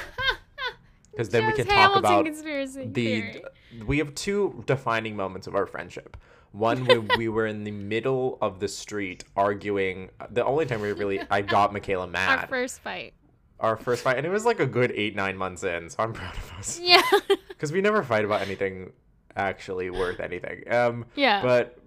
Because 1.11 1.29
then 1.29 1.45
we 1.45 1.53
can 1.53 1.67
talk 1.67 1.95
about 1.95 2.25
conspiracy 2.25 2.87
the. 2.87 2.91
theory. 3.21 3.43
We 3.85 3.99
have 3.99 4.15
two 4.15 4.63
defining 4.65 5.15
moments 5.15 5.45
of 5.45 5.53
our 5.53 5.67
friendship. 5.67 6.17
One 6.53 6.85
when 6.85 7.07
we 7.19 7.29
were 7.29 7.45
in 7.45 7.63
the 7.65 7.69
middle 7.71 8.39
of 8.41 8.59
the 8.59 8.67
street 8.67 9.23
arguing. 9.37 10.09
The 10.31 10.43
only 10.43 10.65
time 10.65 10.81
we 10.81 10.91
really 10.91 11.21
I 11.29 11.41
got 11.43 11.71
Michaela 11.71 12.07
mad. 12.19 12.39
Our 12.39 12.47
first 12.47 12.79
fight. 12.79 13.13
our 13.59 13.77
first 13.77 14.01
fight, 14.03 14.17
and 14.17 14.25
it 14.25 14.31
was 14.31 14.43
like 14.43 14.59
a 14.59 14.65
good 14.65 14.91
eight 14.95 15.15
nine 15.15 15.37
months 15.37 15.63
in. 15.63 15.87
So 15.91 15.97
I'm 16.01 16.13
proud 16.13 16.35
of 16.35 16.51
us. 16.57 16.79
Yeah. 16.81 17.03
because 17.47 17.71
we 17.71 17.79
never 17.81 18.01
fight 18.01 18.25
about 18.25 18.41
anything 18.41 18.91
actually 19.35 19.89
worth 19.89 20.19
anything. 20.19 20.63
Um, 20.71 21.05
Yeah. 21.15 21.41
But 21.41 21.77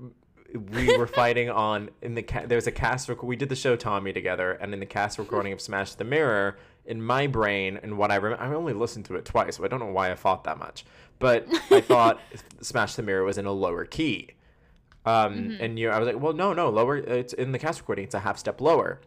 we 0.72 0.96
were 0.96 1.06
fighting 1.06 1.50
on 1.50 1.90
in 2.02 2.14
the 2.14 2.22
ca- 2.22 2.46
there 2.46 2.56
was 2.56 2.66
a 2.66 2.72
cast 2.72 3.08
rec- 3.08 3.22
we 3.22 3.36
did 3.36 3.48
the 3.48 3.56
show 3.56 3.76
Tommy 3.76 4.12
together, 4.12 4.52
and 4.52 4.72
in 4.72 4.80
the 4.80 4.86
cast 4.86 5.18
recording 5.18 5.52
of 5.52 5.60
Smash 5.60 5.94
the 5.94 6.04
Mirror, 6.04 6.56
in 6.86 7.02
my 7.02 7.26
brain 7.26 7.78
and 7.82 7.99
what 7.99 8.10
I 8.12 8.16
remember, 8.16 8.42
I 8.42 8.54
only 8.54 8.73
listened 8.73 9.04
to 9.06 9.16
it 9.16 9.25
twice, 9.25 9.56
so 9.56 9.64
I 9.64 9.68
don't 9.68 9.80
know 9.80 9.86
why 9.86 10.10
I 10.10 10.14
fought 10.14 10.44
that 10.44 10.58
much. 10.58 10.84
But 11.18 11.47
I 11.71 11.80
thought 11.80 12.21
Smash 12.60 12.94
the 12.94 13.02
Mirror 13.02 13.25
was 13.25 13.38
in 13.38 13.47
a 13.47 13.52
lower 13.52 13.84
key. 13.84 14.30
Um, 15.04 15.34
Mm-hmm. 15.34 15.62
and 15.64 15.78
you, 15.78 15.90
I 15.90 15.99
was 15.99 16.06
like, 16.06 16.21
well, 16.21 16.32
no, 16.32 16.52
no, 16.52 16.68
lower. 16.71 16.97
It's 16.97 17.32
in 17.32 17.52
the 17.52 17.58
cast 17.58 17.80
recording. 17.80 18.04
It's 18.04 18.14
a 18.14 18.21
half 18.21 18.38
step 18.38 18.60
lower. 18.60 19.00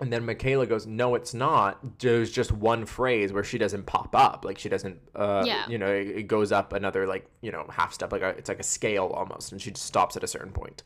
And 0.00 0.12
then 0.12 0.24
Michaela 0.24 0.64
goes, 0.66 0.86
"No, 0.86 1.14
it's 1.16 1.34
not. 1.34 1.98
There's 1.98 2.30
just 2.30 2.52
one 2.52 2.86
phrase 2.86 3.32
where 3.32 3.42
she 3.42 3.58
doesn't 3.58 3.84
pop 3.86 4.14
up. 4.14 4.44
Like 4.44 4.58
she 4.58 4.68
doesn't. 4.68 5.00
Uh, 5.14 5.42
Yeah. 5.44 5.68
You 5.68 5.78
know, 5.78 5.88
it, 5.88 6.08
it 6.08 6.22
goes 6.28 6.52
up 6.52 6.72
another 6.72 7.06
like 7.06 7.26
you 7.40 7.50
know 7.50 7.66
half 7.68 7.92
step. 7.92 8.12
Like 8.12 8.22
a, 8.22 8.28
it's 8.28 8.48
like 8.48 8.60
a 8.60 8.64
scale 8.64 9.06
almost, 9.06 9.50
and 9.52 9.60
she 9.60 9.70
just 9.72 9.86
stops 9.86 10.16
at 10.16 10.22
a 10.22 10.28
certain 10.28 10.52
point. 10.52 10.82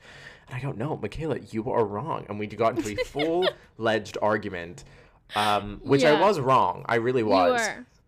And 0.48 0.57
I 0.57 0.61
go, 0.62 0.72
"No, 0.72 0.96
Michaela, 0.96 1.38
you 1.51 1.70
are 1.70 1.85
wrong." 1.85 2.25
And 2.29 2.38
we 2.38 2.46
got 2.46 2.77
into 2.79 2.90
a 3.01 3.05
full 3.05 3.46
ledged 3.77 4.16
argument, 4.22 4.85
um, 5.37 5.81
which 5.85 6.05
I 6.05 6.20
was 6.20 6.40
wrong. 6.40 6.85
I 6.88 6.94
really 6.96 7.22
was. 7.22 7.61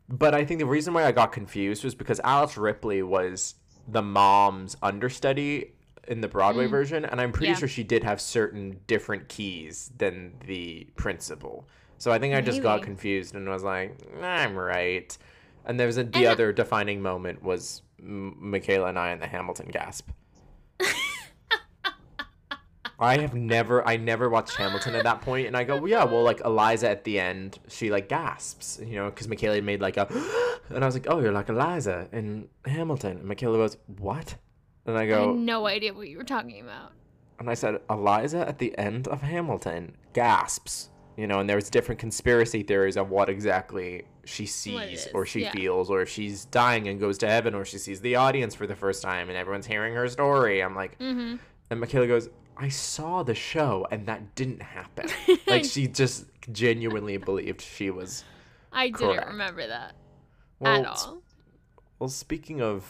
But 0.09 0.35
I 0.35 0.45
think 0.45 0.61
the 0.61 0.67
reason 0.67 0.95
why 0.95 1.05
I 1.05 1.13
got 1.13 1.33
confused 1.33 1.85
was 1.85 1.95
because 1.95 2.21
Alice 2.25 2.57
Ripley 2.57 3.03
was 3.03 3.55
the 3.89 4.03
mom's 4.03 4.77
understudy 4.83 5.73
in 6.09 6.21
the 6.21 6.29
Broadway 6.29 6.67
version, 6.67 7.05
and 7.05 7.21
I'm 7.21 7.33
pretty 7.33 7.47
Mm. 7.49 7.55
Yeah. 7.55 7.59
sure 7.61 7.69
she 7.69 7.83
did 7.85 8.05
have 8.05 8.21
certain 8.21 8.81
different 8.87 9.29
keys 9.29 9.91
than 9.99 10.35
the 10.47 10.87
principal. 10.97 11.69
So 11.99 12.13
I 12.13 12.19
think 12.19 12.35
I 12.35 12.41
just 12.41 12.61
got 12.63 12.83
confused 12.83 13.35
and 13.35 13.49
was 13.49 13.63
like, 13.63 13.97
I'm 14.23 14.57
right. 14.57 15.17
And 15.65 15.81
there 15.81 15.87
was 15.87 15.97
a, 15.97 16.05
the 16.05 16.19
And- 16.19 16.27
other 16.27 16.53
defining 16.53 17.01
moment 17.01 17.43
was 17.43 17.83
M- 17.99 18.37
Michaela 18.51 18.89
and 18.89 18.99
I 18.99 19.13
in 19.13 19.21
the 19.21 19.27
Hamilton 19.27 19.69
gasp. 19.73 20.11
I 22.99 23.19
have 23.19 23.35
never, 23.35 23.87
I 23.87 23.97
never 23.97 24.31
watched 24.31 24.57
Hamilton 24.57 24.95
at 24.95 25.03
that 25.03 25.21
point, 25.21 25.49
and 25.49 25.57
I 25.57 25.65
go, 25.65 25.77
well, 25.79 25.89
yeah, 25.89 26.05
well, 26.05 26.23
like 26.23 26.41
Eliza 26.45 26.89
at 26.89 27.03
the 27.03 27.19
end, 27.19 27.59
she 27.69 27.91
like 27.91 28.09
gasps, 28.09 28.79
you 28.85 28.95
know, 28.95 29.07
because 29.07 29.27
Michaela 29.27 29.61
made 29.63 29.81
like 29.81 29.97
a, 29.97 30.07
and 30.71 30.83
I 30.85 30.87
was 30.87 30.95
like, 30.95 31.07
oh, 31.09 31.19
you're 31.19 31.33
like 31.33 31.49
Eliza 31.49 32.09
in 32.13 32.49
Hamilton, 32.67 33.19
and 33.19 33.25
Michaela 33.25 33.57
goes, 33.59 33.77
what? 33.99 34.37
And 34.87 34.97
I 34.99 35.07
go 35.07 35.33
I 35.33 35.37
no 35.37 35.67
idea 35.67 35.93
what 35.95 36.09
you 36.09 36.19
were 36.19 36.25
talking 36.25 36.61
about. 36.61 36.93
and 37.39 37.49
I 37.51 37.55
said, 37.55 37.81
Eliza 37.91 38.47
at 38.49 38.59
the 38.59 38.77
end 38.79 39.09
of 39.09 39.23
Hamilton 39.23 39.97
gasps, 40.13 40.91
you 41.17 41.27
know, 41.27 41.41
and 41.41 41.49
there's 41.49 41.71
different 41.71 41.99
conspiracy 42.01 42.63
theories 42.63 42.97
of 42.97 43.09
what 43.11 43.29
exactly 43.29 44.03
she 44.25 44.47
sees 44.47 45.09
or 45.15 45.25
she 45.27 45.43
yeah. 45.43 45.53
feels, 45.53 45.91
or 45.91 46.03
if 46.03 46.09
she's 46.09 46.45
dying 46.47 46.89
and 46.89 46.99
goes 47.01 47.19
to 47.19 47.29
heaven, 47.29 47.55
or 47.55 47.65
she 47.65 47.79
sees 47.79 48.01
the 48.01 48.17
audience 48.17 48.55
for 48.55 48.67
the 48.67 48.75
first 48.77 49.03
time 49.03 49.29
and 49.29 49.37
everyone's 49.39 49.67
hearing 49.67 49.95
her 49.95 50.09
story. 50.09 50.63
I'm 50.63 50.75
like, 50.75 50.99
Mm-hmm. 50.99 51.37
and 51.71 51.81
Michaela 51.81 52.07
goes, 52.07 52.29
I 52.57 52.69
saw 52.69 53.23
the 53.23 53.35
show 53.35 53.87
and 53.91 54.07
that 54.07 54.35
didn't 54.35 54.63
happen. 54.63 55.09
like 55.47 55.65
she 55.65 55.87
just 55.89 56.27
genuinely 56.53 57.17
believed 57.17 57.61
she 57.61 57.91
was. 57.91 58.23
I 58.73 58.87
didn't 58.89 58.99
Correct. 59.15 59.29
remember 59.29 59.67
that 59.67 59.95
Well, 60.59 60.81
at 60.81 60.87
all. 60.87 61.23
Well, 61.99 62.09
speaking 62.09 62.61
of 62.61 62.85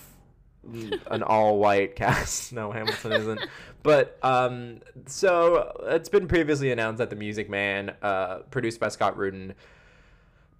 an 1.10 1.22
all-white 1.22 1.96
cast, 1.96 2.52
no, 2.54 2.72
Hamilton 2.72 3.12
isn't. 3.12 3.40
But 3.82 4.18
um, 4.22 4.80
so 5.06 5.72
it's 5.84 6.08
been 6.08 6.26
previously 6.28 6.72
announced 6.72 6.98
that 6.98 7.10
the 7.10 7.16
Music 7.16 7.48
Man, 7.50 7.94
uh, 8.02 8.38
produced 8.50 8.80
by 8.80 8.88
Scott 8.88 9.16
Rudin, 9.16 9.54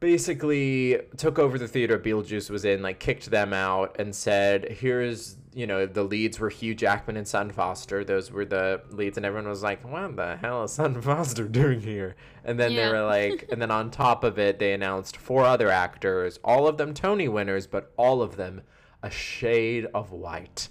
basically 0.01 1.01
took 1.17 1.39
over 1.39 1.59
the 1.59 1.69
theater 1.69 1.99
Beetlejuice 1.99 2.51
was 2.51 2.65
in, 2.65 2.83
like 2.83 2.99
kicked 3.01 3.31
them 3.31 3.53
out, 3.53 3.97
and 3.99 4.15
said, 4.15 4.71
"Here's." 4.71 5.37
You 5.57 5.69
know, 5.69 5.87
the 5.87 6.03
leads 6.03 6.41
were 6.41 6.49
Hugh 6.51 6.75
Jackman 6.75 7.17
and 7.17 7.29
Sutton 7.29 7.53
Foster. 7.53 8.03
Those 8.03 8.33
were 8.33 8.45
the 8.45 8.81
leads, 8.91 9.17
and 9.17 9.25
everyone 9.25 9.49
was 9.49 9.63
like, 9.63 9.89
"What 9.89 10.17
the 10.17 10.37
hell 10.37 10.65
is 10.65 10.73
Sutton 10.73 11.01
Foster 11.01 11.47
doing 11.47 11.81
here?" 11.81 12.17
And 12.45 12.59
then 12.59 12.73
Yeah. 12.73 12.87
they 12.87 12.93
were 12.93 13.05
like, 13.05 13.49
and 13.53 13.63
then 13.63 13.71
on 13.71 13.93
top 13.93 14.25
of 14.25 14.37
it, 14.37 14.59
they 14.59 14.73
announced 14.73 15.17
four 15.17 15.45
other 15.45 15.71
actors, 15.71 16.41
all 16.43 16.67
of 16.67 16.77
them 16.77 16.93
Tony 16.93 17.29
winners, 17.29 17.69
but 17.69 17.93
all 17.97 18.21
of 18.21 18.35
them 18.37 18.63
a 19.05 19.11
shade 19.11 19.87
of 19.95 20.11
white. 20.11 20.69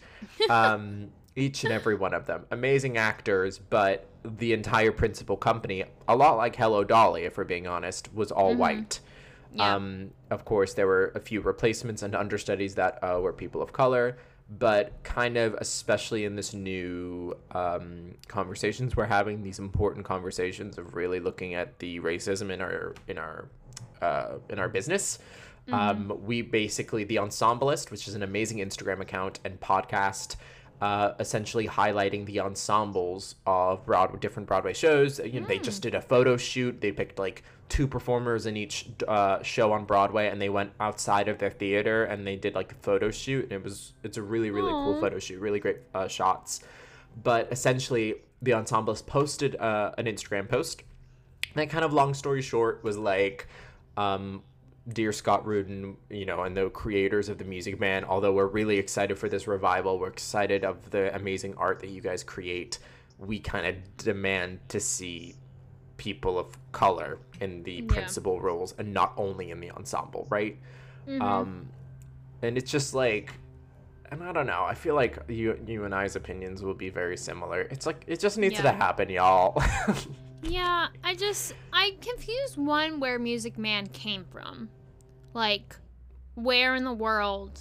Um, 0.49 1.09
each 1.35 1.63
and 1.63 1.73
every 1.73 1.95
one 1.95 2.13
of 2.13 2.25
them. 2.25 2.45
Amazing 2.51 2.97
actors, 2.97 3.57
but 3.57 4.07
the 4.23 4.53
entire 4.53 4.91
principal 4.91 5.35
company, 5.35 5.83
a 6.07 6.15
lot 6.15 6.37
like 6.37 6.55
Hello 6.55 6.83
Dolly, 6.83 7.23
if 7.23 7.37
we're 7.37 7.43
being 7.43 7.67
honest, 7.67 8.13
was 8.13 8.31
all 8.31 8.55
white. 8.55 8.99
Yeah. 9.51 9.75
Um, 9.75 10.11
of 10.29 10.45
course, 10.45 10.73
there 10.73 10.87
were 10.87 11.11
a 11.15 11.19
few 11.19 11.41
replacements 11.41 12.03
and 12.03 12.15
understudies 12.15 12.75
that 12.75 12.99
uh, 13.03 13.19
were 13.19 13.33
people 13.33 13.61
of 13.61 13.71
color, 13.71 14.17
but 14.49 14.91
kind 15.03 15.37
of, 15.37 15.55
especially 15.55 16.25
in 16.25 16.35
this 16.35 16.53
new 16.53 17.35
um, 17.51 18.15
conversations 18.27 18.95
we're 18.95 19.05
having, 19.05 19.43
these 19.43 19.59
important 19.59 20.05
conversations 20.05 20.77
of 20.77 20.95
really 20.95 21.19
looking 21.19 21.53
at 21.53 21.79
the 21.79 21.99
racism 21.99 22.51
in 22.51 22.61
our 22.61 22.93
in 23.07 23.17
our 23.17 23.47
uh, 24.01 24.35
in 24.49 24.59
our 24.59 24.69
business. 24.69 25.19
Um, 25.71 26.19
we 26.23 26.41
basically 26.41 27.03
the 27.03 27.15
Ensemblist, 27.17 27.89
which 27.89 28.07
is 28.07 28.15
an 28.15 28.23
amazing 28.23 28.57
Instagram 28.57 28.99
account 29.01 29.39
and 29.45 29.59
podcast. 29.59 30.35
uh, 30.83 31.13
essentially 31.19 31.65
highlighting 31.65 32.25
the 32.25 32.41
ensembles 32.41 33.35
of 33.45 33.85
Broadway, 33.85 34.19
different 34.19 34.49
Broadway 34.49 34.73
shows. 34.73 35.17
You 35.17 35.39
know, 35.39 35.47
they 35.47 35.57
just 35.57 35.81
did 35.81 35.95
a 35.95 36.01
photo 36.01 36.35
shoot. 36.35 36.81
They 36.81 36.91
picked 36.91 37.17
like 37.17 37.43
two 37.69 37.87
performers 37.87 38.47
in 38.47 38.57
each 38.57 38.89
uh, 39.07 39.41
show 39.43 39.71
on 39.71 39.85
Broadway, 39.85 40.27
and 40.27 40.41
they 40.41 40.49
went 40.49 40.73
outside 40.81 41.29
of 41.29 41.37
their 41.37 41.51
theater 41.51 42.03
and 42.03 42.27
they 42.27 42.35
did 42.35 42.53
like 42.53 42.73
a 42.73 42.75
photo 42.75 43.11
shoot. 43.11 43.43
And 43.43 43.53
it 43.53 43.63
was 43.63 43.93
it's 44.03 44.17
a 44.17 44.21
really 44.21 44.51
really 44.51 44.71
cool 44.71 44.99
photo 44.99 45.19
shoot, 45.19 45.39
really 45.39 45.61
great 45.61 45.77
uh, 45.93 46.09
shots. 46.09 46.59
But 47.23 47.47
essentially, 47.49 48.15
the 48.41 48.53
ensembles 48.53 49.01
posted 49.01 49.55
uh, 49.55 49.91
an 49.97 50.05
Instagram 50.05 50.49
post. 50.49 50.83
That 51.55 51.69
kind 51.69 51.85
of 51.85 51.93
long 51.93 52.13
story 52.13 52.41
short 52.41 52.83
was 52.83 52.97
like, 52.97 53.47
um, 53.95 54.41
dear 54.91 55.11
Scott 55.13 55.45
Rudin, 55.45 55.95
you 56.09 56.25
know, 56.25 56.43
and 56.43 56.57
the 56.57 56.69
creators 56.69 57.29
of 57.29 57.37
the 57.37 57.45
Music 57.45 57.79
Man. 57.79 58.03
Although 58.03 58.33
we're 58.33 58.47
really 58.47 58.77
excited 58.77 59.17
for 59.17 59.29
this 59.29 59.47
revival, 59.47 59.97
we're 59.99 60.09
excited 60.09 60.63
of 60.65 60.89
the 60.91 61.15
amazing 61.15 61.55
art 61.57 61.79
that 61.79 61.89
you 61.89 62.01
guys 62.01 62.23
create. 62.23 62.79
We 63.17 63.39
kind 63.39 63.65
of 63.65 63.75
demand 63.97 64.59
to 64.69 64.79
see 64.79 65.35
people 65.97 66.37
of 66.37 66.47
color 66.73 67.19
in 67.39 67.63
the 67.63 67.81
principal 67.83 68.41
roles 68.41 68.73
and 68.77 68.93
not 68.93 69.13
only 69.15 69.51
in 69.51 69.59
the 69.61 69.71
ensemble, 69.71 70.27
right? 70.29 70.57
Um, 71.21 71.67
and 72.41 72.57
it's 72.57 72.71
just 72.71 72.93
like, 72.93 73.31
and 74.11 74.21
I 74.23 74.33
don't 74.33 74.47
know. 74.47 74.63
I 74.65 74.73
feel 74.73 74.95
like 74.95 75.17
you, 75.29 75.57
you 75.65 75.85
and 75.85 75.95
I's 75.95 76.15
opinions 76.17 76.61
will 76.61 76.73
be 76.73 76.89
very 76.89 77.15
similar. 77.15 77.61
It's 77.61 77.85
like 77.85 78.03
it 78.07 78.19
just 78.19 78.37
needs 78.37 78.55
to 78.63 78.71
happen, 78.71 79.09
y'all. 79.09 79.61
Yeah, 80.43 80.87
I 81.03 81.15
just 81.15 81.55
I 81.71 81.95
confused 82.01 82.57
one 82.57 82.99
where 82.99 83.17
Music 83.17 83.57
Man 83.57 83.87
came 83.87 84.25
from. 84.25 84.69
Like, 85.33 85.75
where 86.35 86.75
in 86.75 86.83
the 86.83 86.93
world 86.93 87.59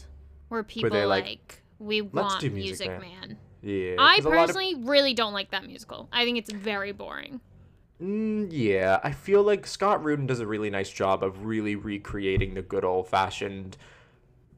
were 0.51 0.63
people 0.63 0.91
they 0.91 1.07
like, 1.07 1.25
like, 1.25 1.63
we 1.79 2.03
want 2.03 2.43
Music, 2.43 2.53
Music 2.53 2.89
Man? 2.89 3.01
Man." 3.01 3.39
yeah, 3.63 3.95
I 3.99 4.17
lot 4.17 4.27
of- 4.27 4.33
personally 4.33 4.75
really 4.83 5.15
don't 5.15 5.33
like 5.33 5.51
that 5.53 5.65
musical. 5.65 6.09
I 6.13 6.25
think 6.25 6.39
it's 6.39 6.53
very 6.53 6.93
boring. 6.93 7.41
Mm, 8.03 8.49
yeah, 8.51 8.99
I 9.05 9.13
feel 9.13 9.43
like 9.43 9.65
Scott 9.67 10.03
Rudin 10.03 10.27
does 10.27 10.41
a 10.41 10.47
really 10.47 10.71
nice 10.71 10.91
job 10.91 11.23
of 11.23 11.45
really 11.45 11.77
recreating 11.77 12.55
the 12.55 12.63
good 12.63 12.85
old 12.85 13.09
fashioned. 13.09 13.77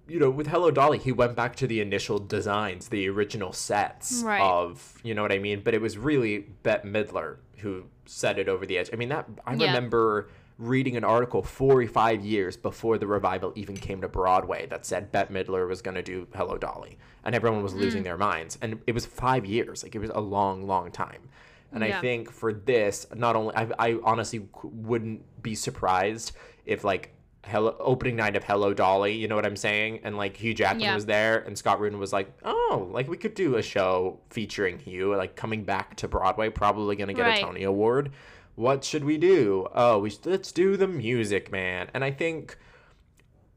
You 0.07 0.19
know, 0.21 0.29
with 0.31 0.49
Hello 0.49 0.71
Dolly, 0.71 0.99
he 0.99 1.13
went 1.13 1.35
back 1.35 1.57
to 1.57 1.67
the 1.67 1.81
initial 1.81 2.19
designs, 2.19 2.89
the 2.89 3.09
original 3.09 3.53
sets 3.53 4.23
Right. 4.25 4.41
of, 4.41 5.01
you 5.03 5.15
know 5.15 5.23
what 5.23 5.33
I 5.33 5.39
mean? 5.39 5.63
But 5.65 5.73
it 5.75 5.81
was 5.81 5.97
really 5.97 6.39
Bette 6.63 6.87
Midler 6.87 7.37
who 7.59 7.85
set 8.05 8.39
it 8.39 8.49
over 8.49 8.67
the 8.67 8.77
edge. 8.77 8.91
I 8.93 8.97
mean, 8.97 9.09
that 9.09 9.27
I 9.47 9.55
Yeah. 9.55 9.67
remember 9.67 10.29
reading 10.59 10.97
an 10.97 11.05
article 11.05 11.43
four 11.43 11.81
or 11.81 11.87
five 11.89 12.23
years 12.25 12.57
before 12.57 12.99
the 12.99 13.07
revival 13.07 13.53
even 13.57 13.77
came 13.77 14.01
to 14.03 14.09
Broadway 14.09 14.67
that 14.67 14.85
said 14.85 15.11
Bette 15.11 15.33
Midler 15.33 15.67
was 15.67 15.81
going 15.81 15.95
to 15.97 16.03
do 16.03 16.29
Hello 16.35 16.59
Dolly, 16.59 16.99
and 17.25 17.35
everyone 17.35 17.63
was 17.63 17.75
losing 17.75 18.03
Mm. 18.03 18.05
their 18.05 18.19
minds. 18.19 18.59
And 18.61 18.81
it 18.87 18.93
was 18.93 19.07
five 19.07 19.47
years, 19.47 19.83
like 19.83 19.95
it 19.95 19.99
was 20.01 20.11
a 20.11 20.21
long, 20.21 20.67
long 20.67 20.91
time. 20.93 21.29
And 21.73 21.83
I 21.83 22.01
think 22.01 22.31
for 22.31 22.53
this, 22.53 23.05
not 23.17 23.35
only 23.35 23.53
I, 23.57 23.69
I 23.81 23.99
honestly 24.05 24.47
wouldn't 24.63 25.43
be 25.43 25.57
surprised 25.57 26.31
if 26.67 26.85
like 26.85 27.15
Hello 27.47 27.77
opening 27.79 28.17
night 28.17 28.37
of 28.37 28.45
Hello 28.45 28.73
Dolly, 28.75 29.13
you 29.15 29.29
know 29.29 29.37
what 29.37 29.47
I'm 29.47 29.57
saying, 29.57 30.01
and 30.05 30.17
like 30.17 30.37
Hugh 30.37 30.55
Jackman 30.55 30.83
Yeah. 30.83 30.95
was 30.95 31.07
there, 31.07 31.39
and 31.41 31.57
Scott 31.57 31.81
Rudin 31.81 31.99
was 31.99 32.13
like, 32.13 32.33
oh, 32.45 32.89
like 32.93 33.09
we 33.09 33.17
could 33.17 33.35
do 33.35 33.57
a 33.57 33.63
show 33.63 34.19
featuring 34.31 34.79
Hugh, 34.79 35.15
like 35.17 35.37
coming 35.37 35.65
back 35.65 35.97
to 35.97 36.09
Broadway, 36.09 36.49
probably 36.51 36.97
gonna 36.97 37.13
get 37.15 37.23
Right. 37.23 37.39
a 37.43 37.45
Tony 37.47 37.63
Award. 37.65 38.11
What 38.57 38.85
should 38.85 39.05
we 39.05 39.19
do? 39.19 39.67
Oh, 39.75 39.99
we 39.99 40.13
let's 40.25 40.53
do 40.53 40.77
the 40.77 40.87
Music 40.89 41.51
Man, 41.53 41.89
and 41.95 42.03
I 42.05 42.11
think. 42.11 42.57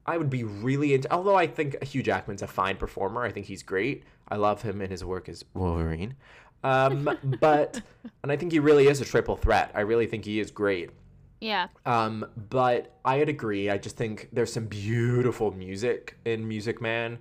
I 0.10 0.17
would 0.17 0.30
be 0.30 0.45
really 0.45 0.93
into. 0.93 1.12
Although 1.12 1.36
I 1.36 1.47
think 1.47 1.84
Hugh 1.84 2.02
Jackman's 2.02 2.41
a 2.41 2.47
fine 2.47 2.78
performer, 2.78 3.23
I 3.23 3.32
think 3.34 3.45
he's 3.47 3.62
great. 3.62 4.04
I 4.30 4.38
love 4.38 4.62
him 4.62 4.80
and 4.80 4.89
his 4.89 5.04
work 5.04 5.28
as 5.28 5.43
Wolverine. 5.54 6.15
Um, 6.63 7.10
but 7.41 7.82
and 8.23 8.32
I 8.32 8.38
think 8.38 8.54
he 8.54 8.60
really 8.60 8.88
is 8.88 9.02
a 9.02 9.06
triple 9.06 9.36
threat. 9.36 9.69
I 9.76 9.82
really 9.82 10.08
think 10.08 10.23
he 10.23 10.39
is 10.39 10.50
great. 10.50 10.91
Yeah. 11.39 11.67
Um, 11.86 12.26
but 12.50 12.97
I'd 13.06 13.30
agree. 13.30 13.69
I 13.69 13.78
just 13.78 13.95
think 13.97 14.30
there's 14.34 14.52
some 14.52 14.65
beautiful 14.65 15.52
music 15.52 16.17
in 16.26 16.47
Music 16.47 16.82
Man. 16.82 17.19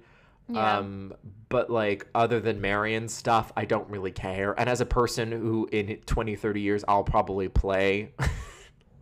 Yeah. 0.48 0.78
Um, 0.78 1.12
but 1.48 1.70
like 1.70 2.06
other 2.14 2.40
than 2.40 2.60
Marion 2.60 3.08
stuff, 3.08 3.52
I 3.56 3.64
don't 3.64 3.88
really 3.90 4.12
care. 4.12 4.54
And 4.58 4.70
as 4.70 4.80
a 4.80 4.86
person 4.86 5.32
who 5.32 5.68
in 5.72 5.96
20, 6.06 6.36
30 6.36 6.60
years 6.60 6.84
I'll 6.88 7.04
probably 7.04 7.48
play 7.48 8.12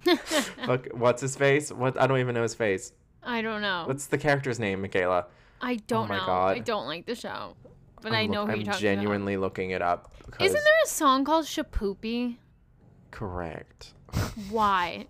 Look, 0.66 0.88
what's 0.92 1.22
his 1.22 1.34
face? 1.36 1.70
What 1.72 2.00
I 2.00 2.06
don't 2.06 2.18
even 2.18 2.34
know 2.34 2.42
his 2.42 2.54
face. 2.54 2.92
I 3.22 3.40
don't 3.40 3.62
know. 3.62 3.84
What's 3.86 4.06
the 4.06 4.18
character's 4.18 4.58
name, 4.58 4.82
Michaela? 4.82 5.26
I 5.62 5.76
don't 5.86 6.08
my 6.08 6.18
know. 6.18 6.26
God. 6.26 6.56
I 6.56 6.58
don't 6.58 6.86
like 6.86 7.06
the 7.06 7.14
show. 7.14 7.56
But 8.02 8.12
I'm 8.12 8.14
I 8.18 8.22
look- 8.22 8.30
know 8.30 8.46
who 8.46 8.52
I'm 8.52 8.56
you're 8.58 8.66
talking 8.66 8.80
genuinely 8.80 9.36
looking 9.38 9.70
it 9.70 9.80
up. 9.80 10.12
because- 10.26 10.46
Isn't 10.50 10.62
there 10.62 10.74
a 10.84 10.88
song 10.88 11.24
called 11.24 11.46
Shipoopi? 11.46 12.36
correct? 13.10 13.94
Why? 14.50 15.06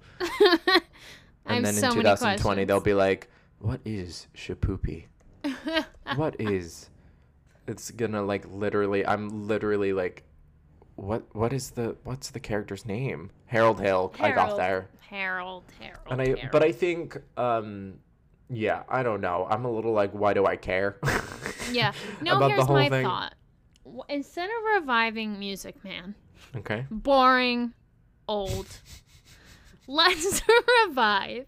And 1.47 1.64
then 1.64 1.75
so 1.75 1.88
in 1.88 1.95
2020 1.95 2.64
they'll 2.64 2.81
be 2.81 2.95
like, 2.95 3.29
"What 3.59 3.81
is 3.85 4.27
shipoopi? 4.35 5.07
what 6.17 6.37
is?" 6.40 6.90
It's 7.67 7.90
gonna 7.90 8.23
like 8.23 8.45
literally. 8.51 9.07
I'm 9.07 9.47
literally 9.47 9.93
like, 9.93 10.25
"What? 10.97 11.23
What 11.35 11.53
is 11.53 11.71
the? 11.71 11.97
What's 12.05 12.31
the 12.31 12.40
character's 12.40 12.85
name?" 12.87 13.31
Harold 13.47 13.81
Hill. 13.81 14.12
I 14.21 14.33
got 14.33 14.57
there. 14.57 14.88
Harold, 15.09 15.64
Harold. 15.79 16.01
And 16.11 16.21
I, 16.21 16.27
Harold. 16.27 16.49
but 16.51 16.62
I 16.64 16.73
think, 16.73 17.17
um, 17.37 17.95
yeah, 18.51 18.83
I 18.88 19.03
don't 19.03 19.21
know. 19.21 19.47
I'm 19.49 19.64
a 19.64 19.71
little 19.71 19.93
like, 19.93 20.11
why 20.12 20.35
do 20.35 20.45
I 20.47 20.57
care? 20.57 20.99
Yeah. 21.71 21.93
No, 22.21 22.37
about 22.37 22.49
the 22.49 22.55
here's 22.55 22.67
whole 22.67 22.77
my 22.77 22.88
thing. 22.88 23.05
thought. 23.05 23.35
Instead 24.09 24.49
of 24.49 24.81
reviving 24.81 25.38
Music 25.38 25.83
Man, 25.85 26.14
okay. 26.57 26.87
boring, 26.90 27.75
old, 28.29 28.67
let's 29.87 30.43
revive 30.87 31.47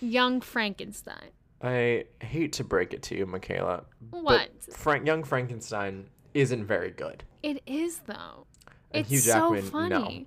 Young 0.00 0.40
Frankenstein. 0.40 1.30
I 1.62 2.04
hate 2.20 2.52
to 2.54 2.64
break 2.64 2.92
it 2.92 3.02
to 3.04 3.16
you, 3.16 3.26
Michaela. 3.26 3.84
What? 4.10 4.50
But 4.66 4.74
Frank, 4.76 5.06
Young 5.06 5.24
Frankenstein 5.24 6.06
isn't 6.34 6.66
very 6.66 6.90
good. 6.90 7.24
It 7.42 7.62
is 7.66 8.00
though. 8.06 8.46
And 8.90 9.00
It's 9.02 9.10
Hugh 9.10 9.18
so 9.18 9.54
Jackman, 9.54 9.64
no. 9.64 9.70
funny. 9.70 10.26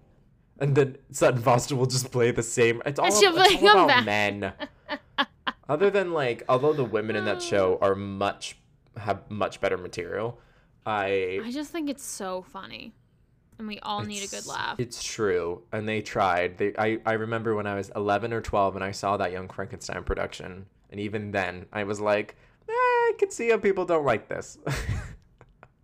And 0.60 0.76
then 0.76 0.98
Sutton 1.12 1.42
Foster 1.42 1.76
will 1.76 1.86
just 1.86 2.12
play 2.12 2.32
the 2.32 2.42
same. 2.44 2.82
It's 2.86 3.00
all, 3.00 3.08
it's 3.08 3.24
all 3.24 3.70
about 3.70 3.88
back. 3.88 4.06
men. 4.06 4.54
Other 5.70 5.90
than 5.90 6.14
like, 6.14 6.44
although 6.50 6.74
the 6.74 6.84
women 6.84 7.16
in 7.16 7.26
that 7.26 7.38
uh. 7.38 7.42
show 7.42 7.78
are 7.82 7.94
much 7.96 8.58
have 8.96 9.30
much 9.30 9.62
better 9.62 9.78
material, 9.78 10.40
I 10.86 11.42
I 11.44 11.52
just 11.52 11.72
think 11.72 11.90
it's 11.90 12.04
so 12.06 12.42
funny, 12.42 12.94
and 13.60 13.68
we 13.68 13.80
all 13.80 14.02
need 14.04 14.24
a 14.24 14.28
good 14.28 14.46
laugh. 14.46 14.80
It's 14.80 15.04
true, 15.04 15.64
and 15.72 15.88
they 15.88 16.02
tried. 16.02 16.58
They, 16.58 16.74
I, 16.78 17.00
I 17.06 17.14
remember 17.14 17.56
when 17.56 17.68
I 17.68 17.76
was 17.76 17.92
eleven 17.96 18.34
or 18.34 18.42
twelve, 18.42 18.76
and 18.76 18.84
I 18.84 18.92
saw 18.92 19.18
that 19.18 19.32
Young 19.32 19.48
Frankenstein 19.50 20.04
production, 20.04 20.66
and 20.92 21.00
even 21.00 21.32
then, 21.32 21.66
I 21.74 21.84
was 21.84 22.00
like, 22.00 22.36
eh, 22.70 22.72
I 22.72 23.14
could 23.20 23.32
see 23.34 23.50
how 23.50 23.58
people 23.58 23.86
don't 23.86 24.06
like 24.06 24.28
this. 24.30 24.58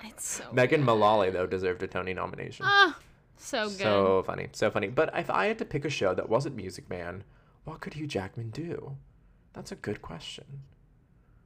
It's 0.05 0.27
so 0.27 0.43
Megan. 0.51 0.83
Mullally 0.83 1.29
though 1.29 1.47
deserved 1.47 1.81
a 1.81 1.88
Tony 1.88 2.13
nomination. 2.13 2.65
Ah, 2.67 2.99
so 3.38 3.69
good. 3.69 3.79
so 3.79 4.23
funny, 4.25 4.49
so 4.51 4.69
funny. 4.69 4.88
But 4.88 5.09
if 5.17 5.29
I 5.29 5.45
had 5.45 5.57
to 5.59 5.65
pick 5.65 5.86
a 5.86 5.89
show 5.89 6.13
that 6.13 6.27
wasn't 6.27 6.55
Music 6.57 6.89
Man, 6.89 7.23
what 7.63 7.79
could 7.79 7.93
Hugh 7.93 8.05
Jackman 8.07 8.49
do? 8.49 8.97
That's 9.53 9.71
a 9.71 9.75
good 9.75 10.01
question. 10.01 10.43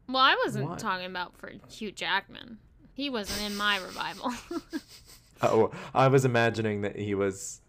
well, 0.07 0.17
I 0.23 0.35
wasn't 0.43 0.69
What? 0.69 0.79
talking 0.79 1.05
about 1.05 1.37
for 1.37 1.51
Hugh 1.69 1.91
Jackman. 1.91 2.57
He 2.95 3.11
wasn't 3.11 3.51
in 3.51 3.55
my 3.55 3.77
revival. 3.77 4.33
Oh, 5.43 5.71
I 5.93 6.07
was 6.07 6.25
imagining 6.25 6.81
that 6.81 6.95
he 6.97 7.13
was, 7.13 7.61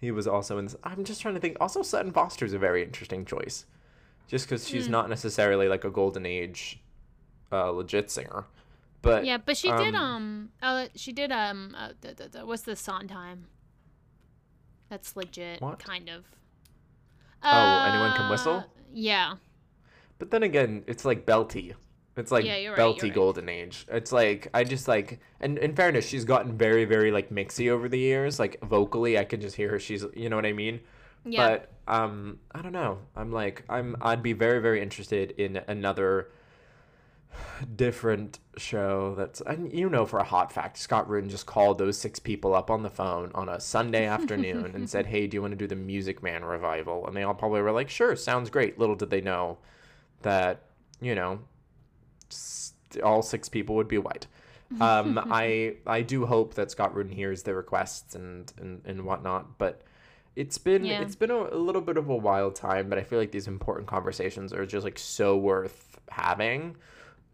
he 0.00 0.10
was 0.10 0.26
also 0.26 0.58
in. 0.58 0.66
This. 0.66 0.76
I'm 0.84 1.04
just 1.04 1.20
trying 1.22 1.34
to 1.34 1.40
think. 1.40 1.56
Also, 1.60 1.82
Sutton 1.82 2.12
Foster's 2.12 2.52
a 2.52 2.58
very 2.58 2.82
interesting 2.82 3.24
choice, 3.24 3.64
just 4.28 4.46
because 4.46 4.68
she's 4.68 4.88
not 4.88 5.08
necessarily 5.08 5.68
like 5.68 5.84
a 5.84 5.90
golden 5.90 6.26
age, 6.26 6.80
uh, 7.50 7.70
legit 7.70 8.10
singer, 8.10 8.44
but 9.00 9.24
yeah, 9.24 9.38
but 9.38 9.56
she 9.56 9.70
did 9.70 9.94
um, 9.94 10.04
um. 10.04 10.48
Uh, 10.62 10.86
she 10.94 11.12
did 11.12 11.30
um. 11.30 11.74
Uh, 11.78 11.90
the, 12.00 12.14
the, 12.14 12.28
the, 12.28 12.46
what's 12.46 12.62
the 12.62 12.74
Sondheim? 12.76 13.46
That's 14.88 15.16
legit, 15.16 15.60
What? 15.60 15.78
kind 15.78 16.08
of. 16.08 16.24
Oh, 17.42 17.86
Anyone 17.88 18.16
Can 18.16 18.30
Whistle? 18.30 18.54
Uh, 18.56 18.62
Yeah. 18.92 19.34
But 20.18 20.30
then 20.30 20.42
again, 20.42 20.84
it's 20.86 21.04
like 21.04 21.26
belty. 21.26 21.74
It's 22.16 22.30
like 22.30 22.44
Yeah, 22.44 22.68
right, 22.68 22.78
belty 22.78 23.04
right. 23.04 23.14
golden 23.14 23.48
age. 23.48 23.86
It's 23.90 24.12
like 24.12 24.48
I 24.54 24.64
just 24.64 24.86
like 24.86 25.20
and 25.40 25.58
in 25.58 25.74
fairness, 25.74 26.06
she's 26.06 26.24
gotten 26.24 26.56
very, 26.56 26.84
very 26.84 27.10
like 27.10 27.30
mixy 27.30 27.70
over 27.70 27.88
the 27.88 27.98
years. 27.98 28.38
Like 28.38 28.60
vocally 28.62 29.18
I 29.18 29.24
can 29.24 29.40
just 29.40 29.56
hear 29.56 29.68
her 29.70 29.78
she's 29.78 30.04
you 30.14 30.28
know 30.28 30.36
what 30.36 30.46
I 30.46 30.52
mean? 30.52 30.80
Yeah. 31.24 31.58
But 31.58 31.72
um 31.92 32.38
I 32.54 32.62
don't 32.62 32.72
know. 32.72 32.98
I'm 33.16 33.32
like 33.32 33.64
I'm 33.68 33.96
I'd 34.00 34.22
be 34.22 34.32
very, 34.32 34.60
very 34.60 34.80
interested 34.80 35.32
in 35.32 35.60
another 35.66 36.28
different 37.74 38.38
show 38.56 39.14
that's 39.16 39.40
and 39.40 39.72
you 39.72 39.90
know 39.90 40.06
for 40.06 40.20
a 40.20 40.24
hot 40.24 40.52
fact, 40.52 40.78
Scott 40.78 41.08
Rudin 41.08 41.28
just 41.28 41.46
called 41.46 41.78
those 41.78 41.98
six 41.98 42.18
people 42.18 42.54
up 42.54 42.70
on 42.70 42.82
the 42.82 42.90
phone 42.90 43.32
on 43.34 43.48
a 43.48 43.58
Sunday 43.60 44.06
afternoon 44.06 44.72
and 44.74 44.88
said, 44.88 45.06
Hey, 45.14 45.26
do 45.26 45.36
you 45.36 45.42
want 45.42 45.52
to 45.52 45.56
do 45.56 45.66
the 45.66 45.74
Music 45.76 46.22
Man 46.22 46.44
revival? 46.44 47.06
And 47.06 47.16
they 47.16 47.22
all 47.22 47.34
probably 47.34 47.60
were 47.60 47.72
like, 47.72 47.90
Sure, 47.90 48.14
sounds 48.16 48.50
great. 48.50 48.78
Little 48.78 48.94
did 48.94 49.10
they 49.10 49.20
know 49.20 49.58
that, 50.22 50.62
you 51.00 51.14
know, 51.14 51.40
all 53.02 53.22
six 53.22 53.48
people 53.48 53.74
would 53.76 53.88
be 53.88 53.98
white. 53.98 54.26
Um, 54.80 55.18
I 55.30 55.76
I 55.86 56.02
do 56.02 56.26
hope 56.26 56.54
that 56.54 56.70
Scott 56.70 56.94
Rudin 56.94 57.12
hears 57.12 57.42
the 57.42 57.54
requests 57.54 58.14
and, 58.14 58.52
and 58.60 58.82
and 58.84 59.04
whatnot, 59.04 59.58
but 59.58 59.82
it's 60.36 60.58
been 60.58 60.84
Yeah. 60.84 61.00
it's 61.02 61.14
been 61.16 61.30
a, 61.30 61.36
a 61.36 61.56
little 61.68 61.82
bit 61.82 61.96
of 61.96 62.08
a 62.08 62.16
wild 62.16 62.54
time. 62.56 62.88
But 62.88 62.98
I 62.98 63.02
feel 63.04 63.18
like 63.18 63.30
these 63.32 63.46
important 63.46 63.86
conversations 63.88 64.52
are 64.52 64.66
just 64.66 64.84
like 64.84 64.98
so 64.98 65.36
worth 65.36 65.98
having. 66.10 66.76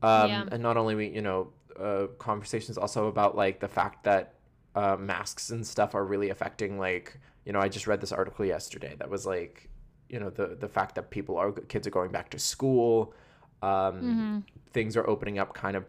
Um, 0.02 0.28
Yeah. 0.30 0.44
and 0.52 0.62
not 0.62 0.76
only 0.76 0.94
we 0.94 1.06
you 1.08 1.22
know 1.22 1.52
uh, 1.78 2.06
conversations 2.18 2.76
also 2.78 3.06
about 3.06 3.36
like 3.36 3.60
the 3.60 3.68
fact 3.68 4.04
that 4.04 4.34
uh, 4.74 4.96
masks 4.98 5.50
and 5.50 5.66
stuff 5.66 5.94
are 5.94 6.04
really 6.04 6.30
affecting 6.30 6.78
like 6.78 7.18
you 7.44 7.52
know 7.52 7.60
I 7.60 7.68
just 7.68 7.86
read 7.86 8.00
this 8.00 8.12
article 8.12 8.44
yesterday 8.44 8.94
that 8.98 9.08
was 9.08 9.24
like 9.26 9.68
you 10.08 10.20
know 10.20 10.30
the 10.30 10.56
the 10.60 10.68
fact 10.68 10.94
that 10.96 11.10
people 11.10 11.36
are 11.38 11.52
kids 11.52 11.86
are 11.86 11.90
going 11.90 12.10
back 12.12 12.30
to 12.30 12.38
school 12.38 13.14
um 13.62 14.44
things 14.72 14.96
are 14.96 15.08
opening 15.08 15.38
up 15.38 15.52
kind 15.54 15.76
of 15.76 15.88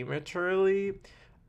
prematurely 0.00 0.90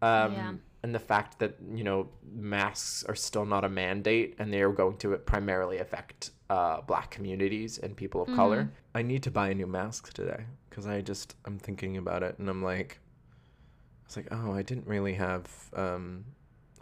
um 0.02 0.34
Yeah. 0.34 0.54
and 0.84 0.96
the 0.96 1.00
fact 1.00 1.40
that 1.40 1.56
you 1.74 1.84
know 1.84 2.10
masks 2.34 3.04
are 3.08 3.16
still 3.16 3.46
not 3.46 3.64
a 3.64 3.70
mandate 3.70 4.36
and 4.40 4.52
they 4.54 4.62
are 4.62 4.72
going 4.72 4.98
to 4.98 5.16
primarily 5.18 5.78
affect 5.78 6.32
uh, 6.50 6.82
black 6.82 7.12
communities 7.12 7.78
and 7.78 7.96
people 7.96 8.22
of 8.24 8.28
color 8.36 8.72
i 8.94 9.02
need 9.02 9.24
to 9.24 9.32
buy 9.32 9.50
a 9.50 9.54
new 9.56 9.68
mask 9.68 10.12
today 10.14 10.44
because 10.70 10.86
i 10.88 11.00
just 11.02 11.36
i'm 11.46 11.58
thinking 11.58 11.98
about 11.98 12.24
it 12.24 12.38
and 12.40 12.50
i'm 12.50 12.62
like 12.64 13.00
i 14.04 14.08
was 14.08 14.18
like 14.18 14.28
oh 14.32 14.52
i 14.54 14.62
didn't 14.62 14.86
really 14.88 15.14
have 15.14 15.48
um 15.76 16.26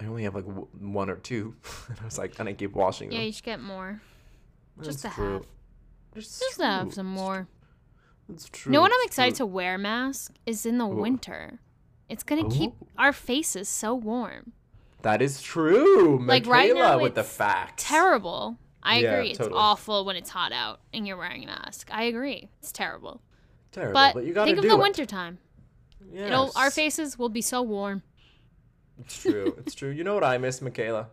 i 0.02 0.06
only 0.06 0.24
have 0.24 0.34
like 0.34 0.48
w- 0.48 0.68
one 0.80 1.10
or 1.10 1.18
two 1.18 1.56
and 1.90 1.98
i 2.02 2.06
was 2.06 2.18
like 2.18 2.40
and 2.40 2.50
i 2.50 2.54
keep 2.54 2.74
washing 2.74 3.12
Yeah, 3.12 3.18
them 3.18 3.22
Yeah, 3.22 3.28
you 3.28 3.34
should 3.34 3.44
get 3.44 3.62
more. 3.62 4.02
Just 4.82 5.02
to 5.02 5.10
true. 5.10 5.34
have. 5.34 5.46
It's 6.16 6.40
Just 6.40 6.58
to 6.60 6.66
have 6.66 6.94
some 6.94 7.06
more. 7.06 7.48
It's 8.32 8.50
true. 8.50 8.72
know 8.72 8.82
what 8.82 8.92
I'm 8.94 9.06
excited 9.06 9.36
true. 9.36 9.46
to 9.46 9.46
wear 9.48 9.78
mask 9.78 10.36
is 10.46 10.66
in 10.66 10.78
the 10.78 10.86
Ooh. 10.86 10.96
winter. 11.02 11.60
It's 12.08 12.24
gonna 12.24 12.50
keep 12.50 12.74
oh. 12.82 12.88
our 12.98 13.14
faces 13.14 13.70
so 13.70 13.94
warm. 13.94 14.54
That 15.02 15.22
is 15.22 15.42
true. 15.42 16.20
Like, 16.26 16.46
Michaela 16.46 16.52
right 16.52 16.74
now, 16.74 17.00
with 17.00 17.16
the 17.16 17.24
facts. 17.24 17.84
Terrible. 17.86 18.58
I 18.84 19.00
Yeah, 19.00 19.12
agree. 19.14 19.30
It's 19.30 19.38
totally. 19.38 19.58
awful 19.58 20.06
when 20.06 20.16
it's 20.16 20.30
hot 20.30 20.52
out 20.52 20.82
and 20.94 21.08
you're 21.08 21.18
wearing 21.18 21.44
a 21.44 21.48
mask. 21.48 21.90
I 21.92 22.04
agree. 22.04 22.50
It's 22.60 22.72
terrible. 22.72 23.22
Terrible, 23.72 23.94
But, 23.94 24.14
but, 24.16 24.26
you 24.26 24.34
gotta 24.34 24.48
think 24.48 24.58
of 24.58 24.64
the 24.64 24.76
it. 24.76 24.80
winter 24.80 25.06
time. 25.06 25.38
It'll 26.14 26.52
our 26.56 26.72
faces 26.72 27.20
will 27.20 27.30
be 27.30 27.42
so 27.42 27.62
warm. 27.62 28.02
It's 29.00 29.22
true. 29.22 29.56
It's 29.60 29.76
true. 29.76 29.90
You 29.90 30.04
know 30.04 30.14
what 30.14 30.24
I 30.24 30.38
miss, 30.38 30.62
Michaela? 30.62 31.08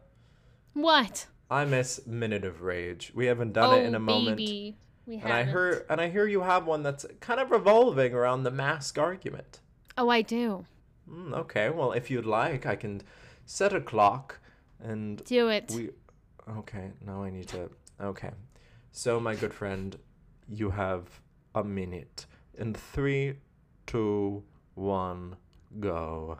What? 0.72 1.26
I 1.50 1.64
miss 1.64 2.06
Minute 2.06 2.44
of 2.44 2.62
Rage. 2.62 3.12
We 3.14 3.26
haven't 3.26 3.52
done 3.52 3.74
oh 3.74 3.76
it 3.78 3.84
in 3.84 3.94
a 3.94 3.98
oh, 3.98 4.00
moment. 4.00 4.36
baby. 4.38 4.76
We 5.06 5.16
And 5.18 5.32
I 5.32 5.38
haven't. 5.38 5.52
heard 5.54 5.86
and 5.88 6.00
I 6.00 6.08
hear 6.08 6.26
you 6.26 6.40
have 6.42 6.66
one 6.66 6.82
that's 6.82 7.06
kind 7.20 7.40
of 7.40 7.50
revolving 7.50 8.12
around 8.12 8.42
the 8.42 8.50
mask 8.50 8.98
argument. 8.98 9.60
Oh, 9.96 10.08
I 10.08 10.22
do. 10.22 10.64
Mm, 11.10 11.32
okay, 11.34 11.70
well 11.70 11.92
if 11.92 12.10
you'd 12.10 12.26
like, 12.26 12.66
I 12.66 12.76
can 12.76 13.02
set 13.44 13.72
a 13.72 13.80
clock 13.80 14.40
and 14.82 15.24
Do 15.24 15.48
it. 15.48 15.70
we 15.74 15.90
Okay, 16.58 16.90
now 17.04 17.22
I 17.22 17.30
need 17.30 17.48
to 17.48 17.70
Okay. 18.00 18.30
So 18.92 19.18
my 19.20 19.34
good 19.34 19.54
friend, 19.54 19.96
you 20.48 20.70
have 20.70 21.20
a 21.54 21.62
minute. 21.64 22.26
In 22.58 22.74
three, 22.74 23.34
two, 23.86 24.42
one, 24.74 25.36
go. 25.80 26.38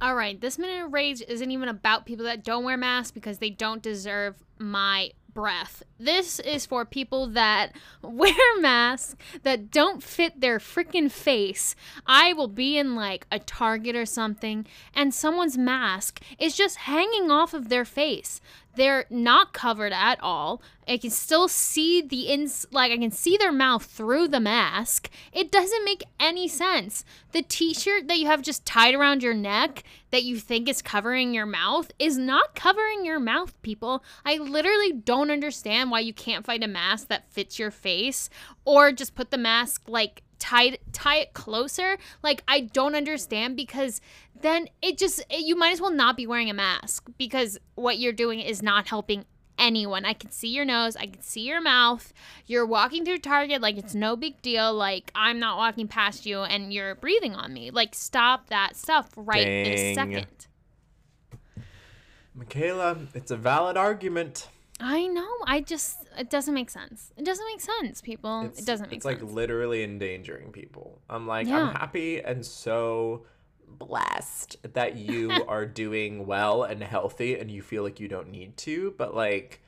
All 0.00 0.14
right, 0.16 0.40
this 0.40 0.58
minute 0.58 0.84
of 0.86 0.92
rage 0.92 1.22
isn't 1.28 1.50
even 1.50 1.68
about 1.68 2.06
people 2.06 2.24
that 2.24 2.42
don't 2.42 2.64
wear 2.64 2.76
masks 2.76 3.10
because 3.12 3.38
they 3.38 3.50
don't 3.50 3.82
deserve 3.82 4.36
my 4.58 5.10
breath. 5.34 5.82
This 5.98 6.38
is 6.40 6.66
for 6.66 6.84
people 6.84 7.26
that 7.28 7.72
wear 8.02 8.60
masks 8.60 9.16
that 9.42 9.70
don't 9.70 10.02
fit 10.02 10.40
their 10.40 10.58
freaking 10.58 11.10
face. 11.10 11.74
I 12.06 12.32
will 12.32 12.48
be 12.48 12.78
in 12.78 12.94
like 12.94 13.26
a 13.30 13.38
Target 13.38 13.96
or 13.96 14.06
something 14.06 14.66
and 14.94 15.14
someone's 15.14 15.58
mask 15.58 16.20
is 16.38 16.56
just 16.56 16.76
hanging 16.76 17.30
off 17.30 17.54
of 17.54 17.68
their 17.68 17.84
face. 17.84 18.40
They're 18.74 19.04
not 19.10 19.52
covered 19.52 19.92
at 19.92 20.18
all. 20.22 20.62
I 20.88 20.96
can 20.96 21.10
still 21.10 21.46
see 21.46 22.00
the 22.02 22.28
ins 22.28 22.66
like 22.70 22.90
I 22.90 22.96
can 22.96 23.10
see 23.10 23.36
their 23.36 23.52
mouth 23.52 23.84
through 23.84 24.28
the 24.28 24.40
mask. 24.40 25.10
It 25.32 25.52
doesn't 25.52 25.84
make 25.84 26.04
any 26.18 26.48
sense. 26.48 27.04
The 27.32 27.42
t-shirt 27.42 28.08
that 28.08 28.18
you 28.18 28.26
have 28.26 28.42
just 28.42 28.64
tied 28.64 28.94
around 28.94 29.22
your 29.22 29.34
neck 29.34 29.84
that 30.10 30.24
you 30.24 30.38
think 30.38 30.68
is 30.68 30.82
covering 30.82 31.34
your 31.34 31.46
mouth 31.46 31.90
is 31.98 32.16
not 32.16 32.54
covering 32.54 33.04
your 33.04 33.20
mouth, 33.20 33.60
people. 33.62 34.02
I 34.24 34.36
literally 34.38 34.92
don't 34.92 35.30
understand 35.30 35.90
why 35.90 36.00
you 36.00 36.14
can't 36.14 36.46
find 36.46 36.64
a 36.64 36.68
mask 36.68 37.08
that 37.08 37.30
fits 37.30 37.58
your 37.58 37.70
face 37.70 38.30
or 38.64 38.92
just 38.92 39.14
put 39.14 39.30
the 39.30 39.38
mask 39.38 39.82
like 39.86 40.22
tie 40.42 40.76
tie 40.90 41.18
it 41.18 41.34
closer. 41.34 41.96
Like 42.22 42.42
I 42.48 42.62
don't 42.62 42.96
understand 42.96 43.56
because 43.56 44.00
then 44.38 44.68
it 44.82 44.98
just 44.98 45.20
it, 45.30 45.44
you 45.46 45.54
might 45.54 45.72
as 45.72 45.80
well 45.80 45.92
not 45.92 46.16
be 46.16 46.26
wearing 46.26 46.50
a 46.50 46.54
mask 46.54 47.08
because 47.16 47.58
what 47.76 47.98
you're 47.98 48.12
doing 48.12 48.40
is 48.40 48.60
not 48.60 48.88
helping 48.88 49.24
anyone. 49.56 50.04
I 50.04 50.14
can 50.14 50.32
see 50.32 50.48
your 50.48 50.64
nose, 50.64 50.96
I 50.96 51.06
can 51.06 51.22
see 51.22 51.42
your 51.42 51.60
mouth. 51.60 52.12
You're 52.46 52.66
walking 52.66 53.04
through 53.04 53.18
Target 53.18 53.62
like 53.62 53.76
it's 53.78 53.94
no 53.94 54.16
big 54.16 54.42
deal. 54.42 54.74
Like 54.74 55.12
I'm 55.14 55.38
not 55.38 55.58
walking 55.58 55.86
past 55.86 56.26
you 56.26 56.40
and 56.40 56.72
you're 56.72 56.96
breathing 56.96 57.36
on 57.36 57.52
me. 57.52 57.70
Like 57.70 57.94
stop 57.94 58.48
that 58.48 58.76
stuff 58.76 59.10
right 59.16 59.44
this 59.44 59.80
Dang. 59.80 59.94
second. 59.94 60.26
Michaela, 62.34 62.96
it's 63.14 63.30
a 63.30 63.36
valid 63.36 63.76
argument. 63.76 64.48
I 64.82 65.06
know. 65.06 65.28
I 65.46 65.60
just 65.60 66.08
it 66.18 66.28
doesn't 66.28 66.52
make 66.52 66.68
sense. 66.70 67.12
It 67.16 67.24
doesn't 67.24 67.46
make 67.46 67.60
sense, 67.60 68.00
people. 68.00 68.42
It's, 68.46 68.60
it 68.60 68.66
doesn't 68.66 68.90
make 68.90 68.96
it's 68.96 69.04
sense. 69.04 69.14
It's 69.14 69.22
like 69.24 69.32
literally 69.32 69.84
endangering 69.84 70.50
people. 70.50 70.98
I'm 71.08 71.26
like, 71.26 71.46
Yeah. 71.46 71.68
I'm 71.68 71.74
happy 71.74 72.20
and 72.20 72.44
so 72.44 73.24
blessed 73.78 74.56
that 74.74 74.96
you 74.96 75.30
are 75.48 75.64
doing 75.64 76.26
well 76.26 76.64
and 76.64 76.82
healthy 76.82 77.38
and 77.38 77.50
you 77.50 77.62
feel 77.62 77.82
like 77.82 78.00
you 78.00 78.08
don't 78.08 78.30
need 78.30 78.56
to, 78.58 78.94
but 78.98 79.14
like 79.14 79.61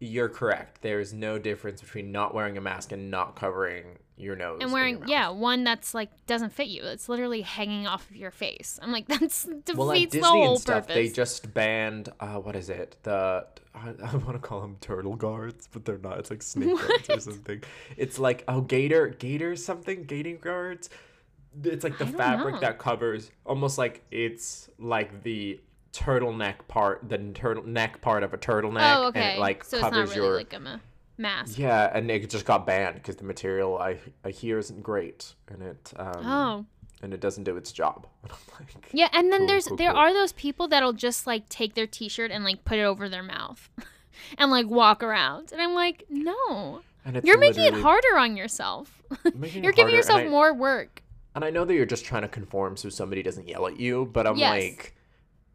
you're 0.00 0.28
correct. 0.28 0.82
There's 0.82 1.12
no 1.12 1.38
difference 1.38 1.80
between 1.80 2.10
not 2.10 2.34
wearing 2.34 2.56
a 2.56 2.60
mask 2.60 2.90
and 2.92 3.10
not 3.10 3.36
covering 3.36 3.98
your 4.16 4.36
nose. 4.36 4.58
and 4.60 4.70
wearing 4.72 5.00
mouth. 5.00 5.08
yeah 5.08 5.28
one 5.30 5.64
that's 5.64 5.94
like 5.94 6.10
doesn't 6.26 6.52
fit 6.52 6.68
you 6.68 6.82
it's 6.84 7.08
literally 7.08 7.40
hanging 7.40 7.86
off 7.86 8.08
of 8.10 8.14
your 8.14 8.30
face 8.30 8.78
i'm 8.82 8.92
like 8.92 9.06
that's 9.08 9.44
defeats 9.44 9.74
Well, 9.74 9.86
like 9.86 10.10
the 10.10 10.20
whole 10.20 10.52
and 10.52 10.60
stuff, 10.60 10.82
purpose 10.82 10.94
they 10.94 11.08
just 11.08 11.54
banned. 11.54 12.10
Uh, 12.20 12.34
what 12.34 12.54
is 12.54 12.68
it? 12.68 12.96
The 13.02 13.46
I, 13.74 13.94
I 14.04 14.16
want 14.16 14.32
to 14.32 14.38
call 14.38 14.60
them 14.60 14.76
turtle 14.80 15.16
guards, 15.16 15.68
but 15.72 15.84
they're 15.84 15.98
not. 15.98 16.18
It's 16.18 16.30
like 16.30 16.42
snake 16.42 16.76
guards 16.76 17.08
or 17.08 17.20
something. 17.20 17.62
It's 17.96 18.18
like 18.18 18.44
oh, 18.48 18.60
gator, 18.60 19.08
gator 19.08 19.56
something, 19.56 20.04
gating 20.04 20.38
guards. 20.38 20.90
It's 21.64 21.82
like 21.84 21.98
the 21.98 22.06
fabric 22.06 22.56
know. 22.56 22.60
that 22.60 22.78
covers 22.78 23.30
almost 23.46 23.78
like 23.78 24.02
it's 24.10 24.68
like 24.78 25.22
the 25.22 25.60
turtleneck 25.92 26.66
part, 26.68 27.08
the 27.08 27.18
turtle 27.18 27.64
neck 27.64 28.00
part 28.00 28.22
of 28.22 28.32
a 28.32 28.38
turtleneck, 28.38 28.96
oh 28.96 29.04
okay 29.08 29.20
and 29.20 29.36
it 29.38 29.40
like 29.40 29.64
so 29.64 29.76
it's 29.78 29.82
not 29.82 29.92
covers 29.92 30.10
really 30.16 30.26
your 30.28 30.36
like 30.36 30.52
a 30.54 30.80
mask 31.18 31.58
yeah, 31.58 31.90
and 31.92 32.10
it 32.10 32.30
just 32.30 32.44
got 32.46 32.66
banned 32.66 32.94
because 32.96 33.16
the 33.16 33.24
material 33.24 33.78
I 33.78 33.98
I 34.24 34.30
hear 34.30 34.58
isn't 34.58 34.82
great, 34.82 35.34
and 35.48 35.62
it 35.62 35.92
um 35.96 36.26
oh 36.26 36.66
and 37.02 37.14
it 37.14 37.20
doesn't 37.20 37.44
do 37.44 37.56
its 37.56 37.72
job. 37.72 38.06
And 38.24 38.32
I'm 38.32 38.66
like, 38.66 38.88
yeah 38.92 39.08
and 39.12 39.32
then 39.32 39.40
Cool, 39.40 39.46
there's 39.48 39.66
cool, 39.68 39.76
there 39.78 39.90
cool. 39.90 39.98
are 40.00 40.12
those 40.12 40.32
people 40.32 40.68
that'll 40.68 40.92
just 40.92 41.26
like 41.26 41.48
take 41.48 41.74
their 41.74 41.86
t-shirt 41.86 42.30
and 42.30 42.44
like 42.44 42.64
put 42.64 42.78
it 42.78 42.82
over 42.84 43.08
their 43.08 43.22
mouth 43.22 43.68
and 44.38 44.50
like 44.50 44.66
walk 44.68 45.02
around 45.02 45.50
and 45.50 45.62
i'm 45.62 45.72
like 45.74 46.04
no 46.10 46.82
and 47.06 47.16
it's 47.16 47.26
you're 47.26 47.38
making 47.38 47.64
it 47.64 47.72
harder 47.72 48.18
on 48.18 48.36
yourself 48.36 49.00
you're 49.54 49.72
giving 49.80 49.94
yourself 49.94 50.20
I- 50.20 50.28
more 50.28 50.52
work 50.52 51.02
And 51.34 51.42
I 51.44 51.48
know 51.50 51.64
that 51.64 51.72
you're 51.74 51.86
just 51.86 52.04
trying 52.04 52.22
to 52.22 52.28
conform 52.28 52.76
so 52.76 52.90
somebody 52.90 53.22
doesn't 53.22 53.48
yell 53.48 53.66
at 53.66 53.78
you, 53.80 54.04
but 54.12 54.26
I'm 54.26 54.36
Yes. 54.36 54.50
like, 54.50 54.94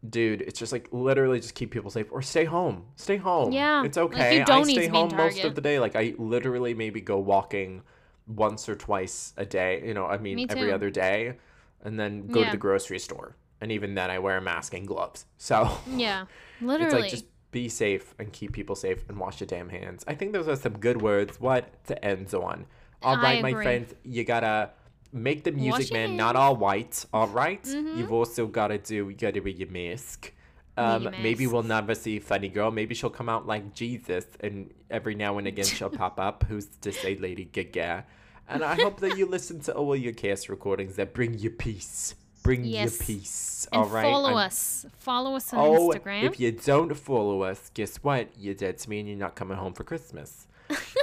dude, 0.08 0.42
it's 0.42 0.58
just 0.58 0.72
like 0.72 0.88
literally 0.92 1.40
just 1.40 1.54
keep 1.54 1.70
people 1.70 1.90
safe 1.90 2.06
or 2.10 2.22
stay 2.22 2.44
home. 2.44 2.84
Stay 2.96 3.16
home. 3.16 3.52
Yeah, 3.52 3.84
It's 3.84 3.96
like, 3.96 4.10
you 4.12 4.16
okay. 4.16 4.44
don't 4.44 4.68
I 4.68 4.72
stay 4.72 4.86
to 4.86 4.92
home 4.92 5.16
most 5.16 5.42
of 5.44 5.54
the 5.54 5.60
day. 5.60 5.78
Like 5.78 5.96
I 5.96 6.14
literally 6.18 6.74
maybe 6.74 7.00
go 7.00 7.18
walking 7.18 7.82
once 8.26 8.68
or 8.68 8.74
twice 8.74 9.32
a 9.36 9.44
day. 9.46 9.82
You 9.86 9.94
know, 9.94 10.06
I 10.06 10.18
mean 10.18 10.36
Me 10.36 10.46
every 10.48 10.72
other 10.72 10.90
day, 10.90 11.36
and 11.82 11.98
then 11.98 12.26
go 12.26 12.40
Yeah. 12.40 12.46
to 12.46 12.50
the 12.52 12.56
grocery 12.58 12.98
store. 12.98 13.36
And 13.60 13.72
even 13.72 13.94
then, 13.94 14.10
I 14.10 14.18
wear 14.18 14.36
a 14.36 14.42
mask 14.42 14.74
and 14.74 14.86
gloves. 14.86 15.24
So 15.38 15.70
yeah 15.94 16.26
Literally. 16.60 16.84
it's 16.92 16.94
like 17.02 17.10
just 17.10 17.24
be 17.52 17.68
safe 17.68 18.14
and 18.18 18.32
keep 18.32 18.52
people 18.52 18.74
safe 18.76 19.04
and 19.08 19.18
wash 19.18 19.40
your 19.40 19.46
damn 19.46 19.70
hands. 19.70 20.04
I 20.06 20.14
think 20.14 20.32
those 20.32 20.46
are 20.48 20.56
some 20.56 20.78
good 20.78 21.00
words. 21.00 21.40
What 21.40 21.84
to 21.86 22.04
end 22.04 22.32
on. 22.34 22.66
All 23.02 23.16
right, 23.16 23.40
my 23.42 23.52
friends, 23.52 23.94
you 24.04 24.24
gotta 24.24 24.70
make 25.16 25.44
the 25.44 25.52
music 25.52 25.90
your 25.90 25.98
man 25.98 26.16
not 26.16 26.36
all 26.36 26.54
white. 26.56 27.04
All 27.12 27.26
right? 27.28 27.62
Mhm. 27.62 27.96
you've 27.98 28.12
also 28.12 28.46
gotta 28.46 28.78
do. 28.78 29.08
You 29.08 29.14
gotta 29.16 29.40
wear 29.40 29.48
your 29.48 29.68
mask. 29.70 30.32
Um, 30.78 31.04
your 31.04 31.12
maybe 31.12 31.46
we'll 31.46 31.62
never 31.62 31.94
see 31.94 32.18
Funny 32.18 32.48
Girl. 32.48 32.70
Maybe 32.70 32.94
she'll 32.94 33.08
come 33.10 33.28
out 33.30 33.46
like 33.46 33.72
Jesus, 33.74 34.26
and 34.40 34.72
every 34.90 35.14
now 35.14 35.38
and 35.38 35.46
again 35.46 35.64
she'll 35.64 35.88
pop 36.04 36.20
up. 36.20 36.44
Who's 36.48 36.66
to 36.82 36.92
say, 36.92 37.16
Lady 37.16 37.44
Gaga? 37.44 38.04
And 38.48 38.62
I 38.62 38.74
hope 38.76 39.00
that 39.00 39.16
you 39.18 39.26
listen 39.26 39.58
to 39.60 39.74
all 39.74 39.96
your 39.96 40.12
cast 40.12 40.48
recordings 40.48 40.96
that 40.96 41.12
bring 41.14 41.38
you 41.38 41.50
peace. 41.50 42.14
Bring 42.44 42.64
Yes. 42.64 43.00
you 43.00 43.16
peace. 43.16 43.66
and 43.72 43.82
all 43.82 43.88
right. 43.88 44.04
follow 44.04 44.28
I'm- 44.28 44.36
us 44.46 44.86
follow 44.98 45.34
us 45.34 45.52
on 45.52 45.58
Oh, 45.58 45.88
instagram 45.88 46.22
if 46.24 46.38
you 46.38 46.52
don't 46.52 46.94
follow 46.96 47.42
us, 47.42 47.70
guess 47.74 47.96
what? 48.04 48.28
You're 48.38 48.54
dead 48.54 48.78
to 48.78 48.90
me 48.90 49.00
and 49.00 49.08
you're 49.08 49.18
not 49.18 49.34
coming 49.34 49.56
home 49.56 49.72
for 49.72 49.82
Christmas. 49.82 50.45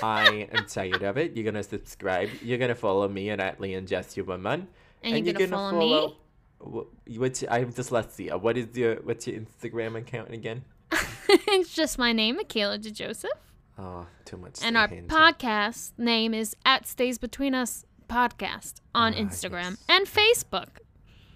I 0.02 0.47
am 0.52 0.65
tired 0.65 1.04
of 1.04 1.17
it. 1.17 1.36
You're 1.36 1.45
gonna 1.45 1.63
subscribe. 1.63 2.30
You're 2.41 2.58
gonna 2.58 2.76
follow 2.76 3.08
me 3.08 3.30
and 3.30 3.41
Atlee 3.41 3.78
and 3.78 3.88
Jess, 3.88 4.15
your 4.17 4.26
woman. 4.26 4.67
and 5.04 5.26
you're, 5.26 5.34
gonna, 5.34 5.47
follow, 5.47 5.80
me 5.80 6.15
wh- 6.60 7.19
what's 7.19 7.41
your, 7.41 7.52
I 7.52 7.60
have 7.60 7.73
dyslexia. 7.73 8.39
What 8.39 8.58
is 8.58 8.76
your 8.78 8.95
what's 9.04 9.28
your 9.28 9.39
Instagram 9.39 9.97
account 9.97 10.32
again? 10.32 10.63
it's 11.30 11.73
just 11.73 11.97
my 11.97 12.12
name, 12.13 12.36
Michaela 12.38 12.78
De 12.78 12.91
Joseph. 12.91 13.32
Oh, 13.78 14.06
too 14.26 14.38
much. 14.38 14.60
And 14.63 14.78
our 14.78 14.88
podcast 14.88 15.93
name 15.97 16.34
is 16.34 16.56
at 16.65 16.86
Stays 16.86 17.17
Between 17.17 17.56
Us 17.56 17.86
Podcast 18.08 18.76
on 18.93 19.13
Ah, 19.13 19.17
Instagram 19.17 19.71
yes. 19.71 19.86
and 19.89 20.06
Facebook. 20.08 20.67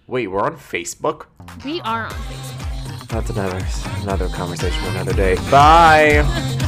Wait, 0.06 0.28
we're 0.28 0.40
on 0.42 0.56
Facebook. 0.56 1.26
We 1.64 1.80
are 1.80 2.04
on 2.04 2.10
Facebook. 2.10 3.08
That's 3.08 3.30
another 3.30 3.66
another 4.02 4.28
conversation 4.28 4.80
for 4.84 4.90
another 4.90 5.14
day. 5.14 5.34
Bye. 5.50 6.58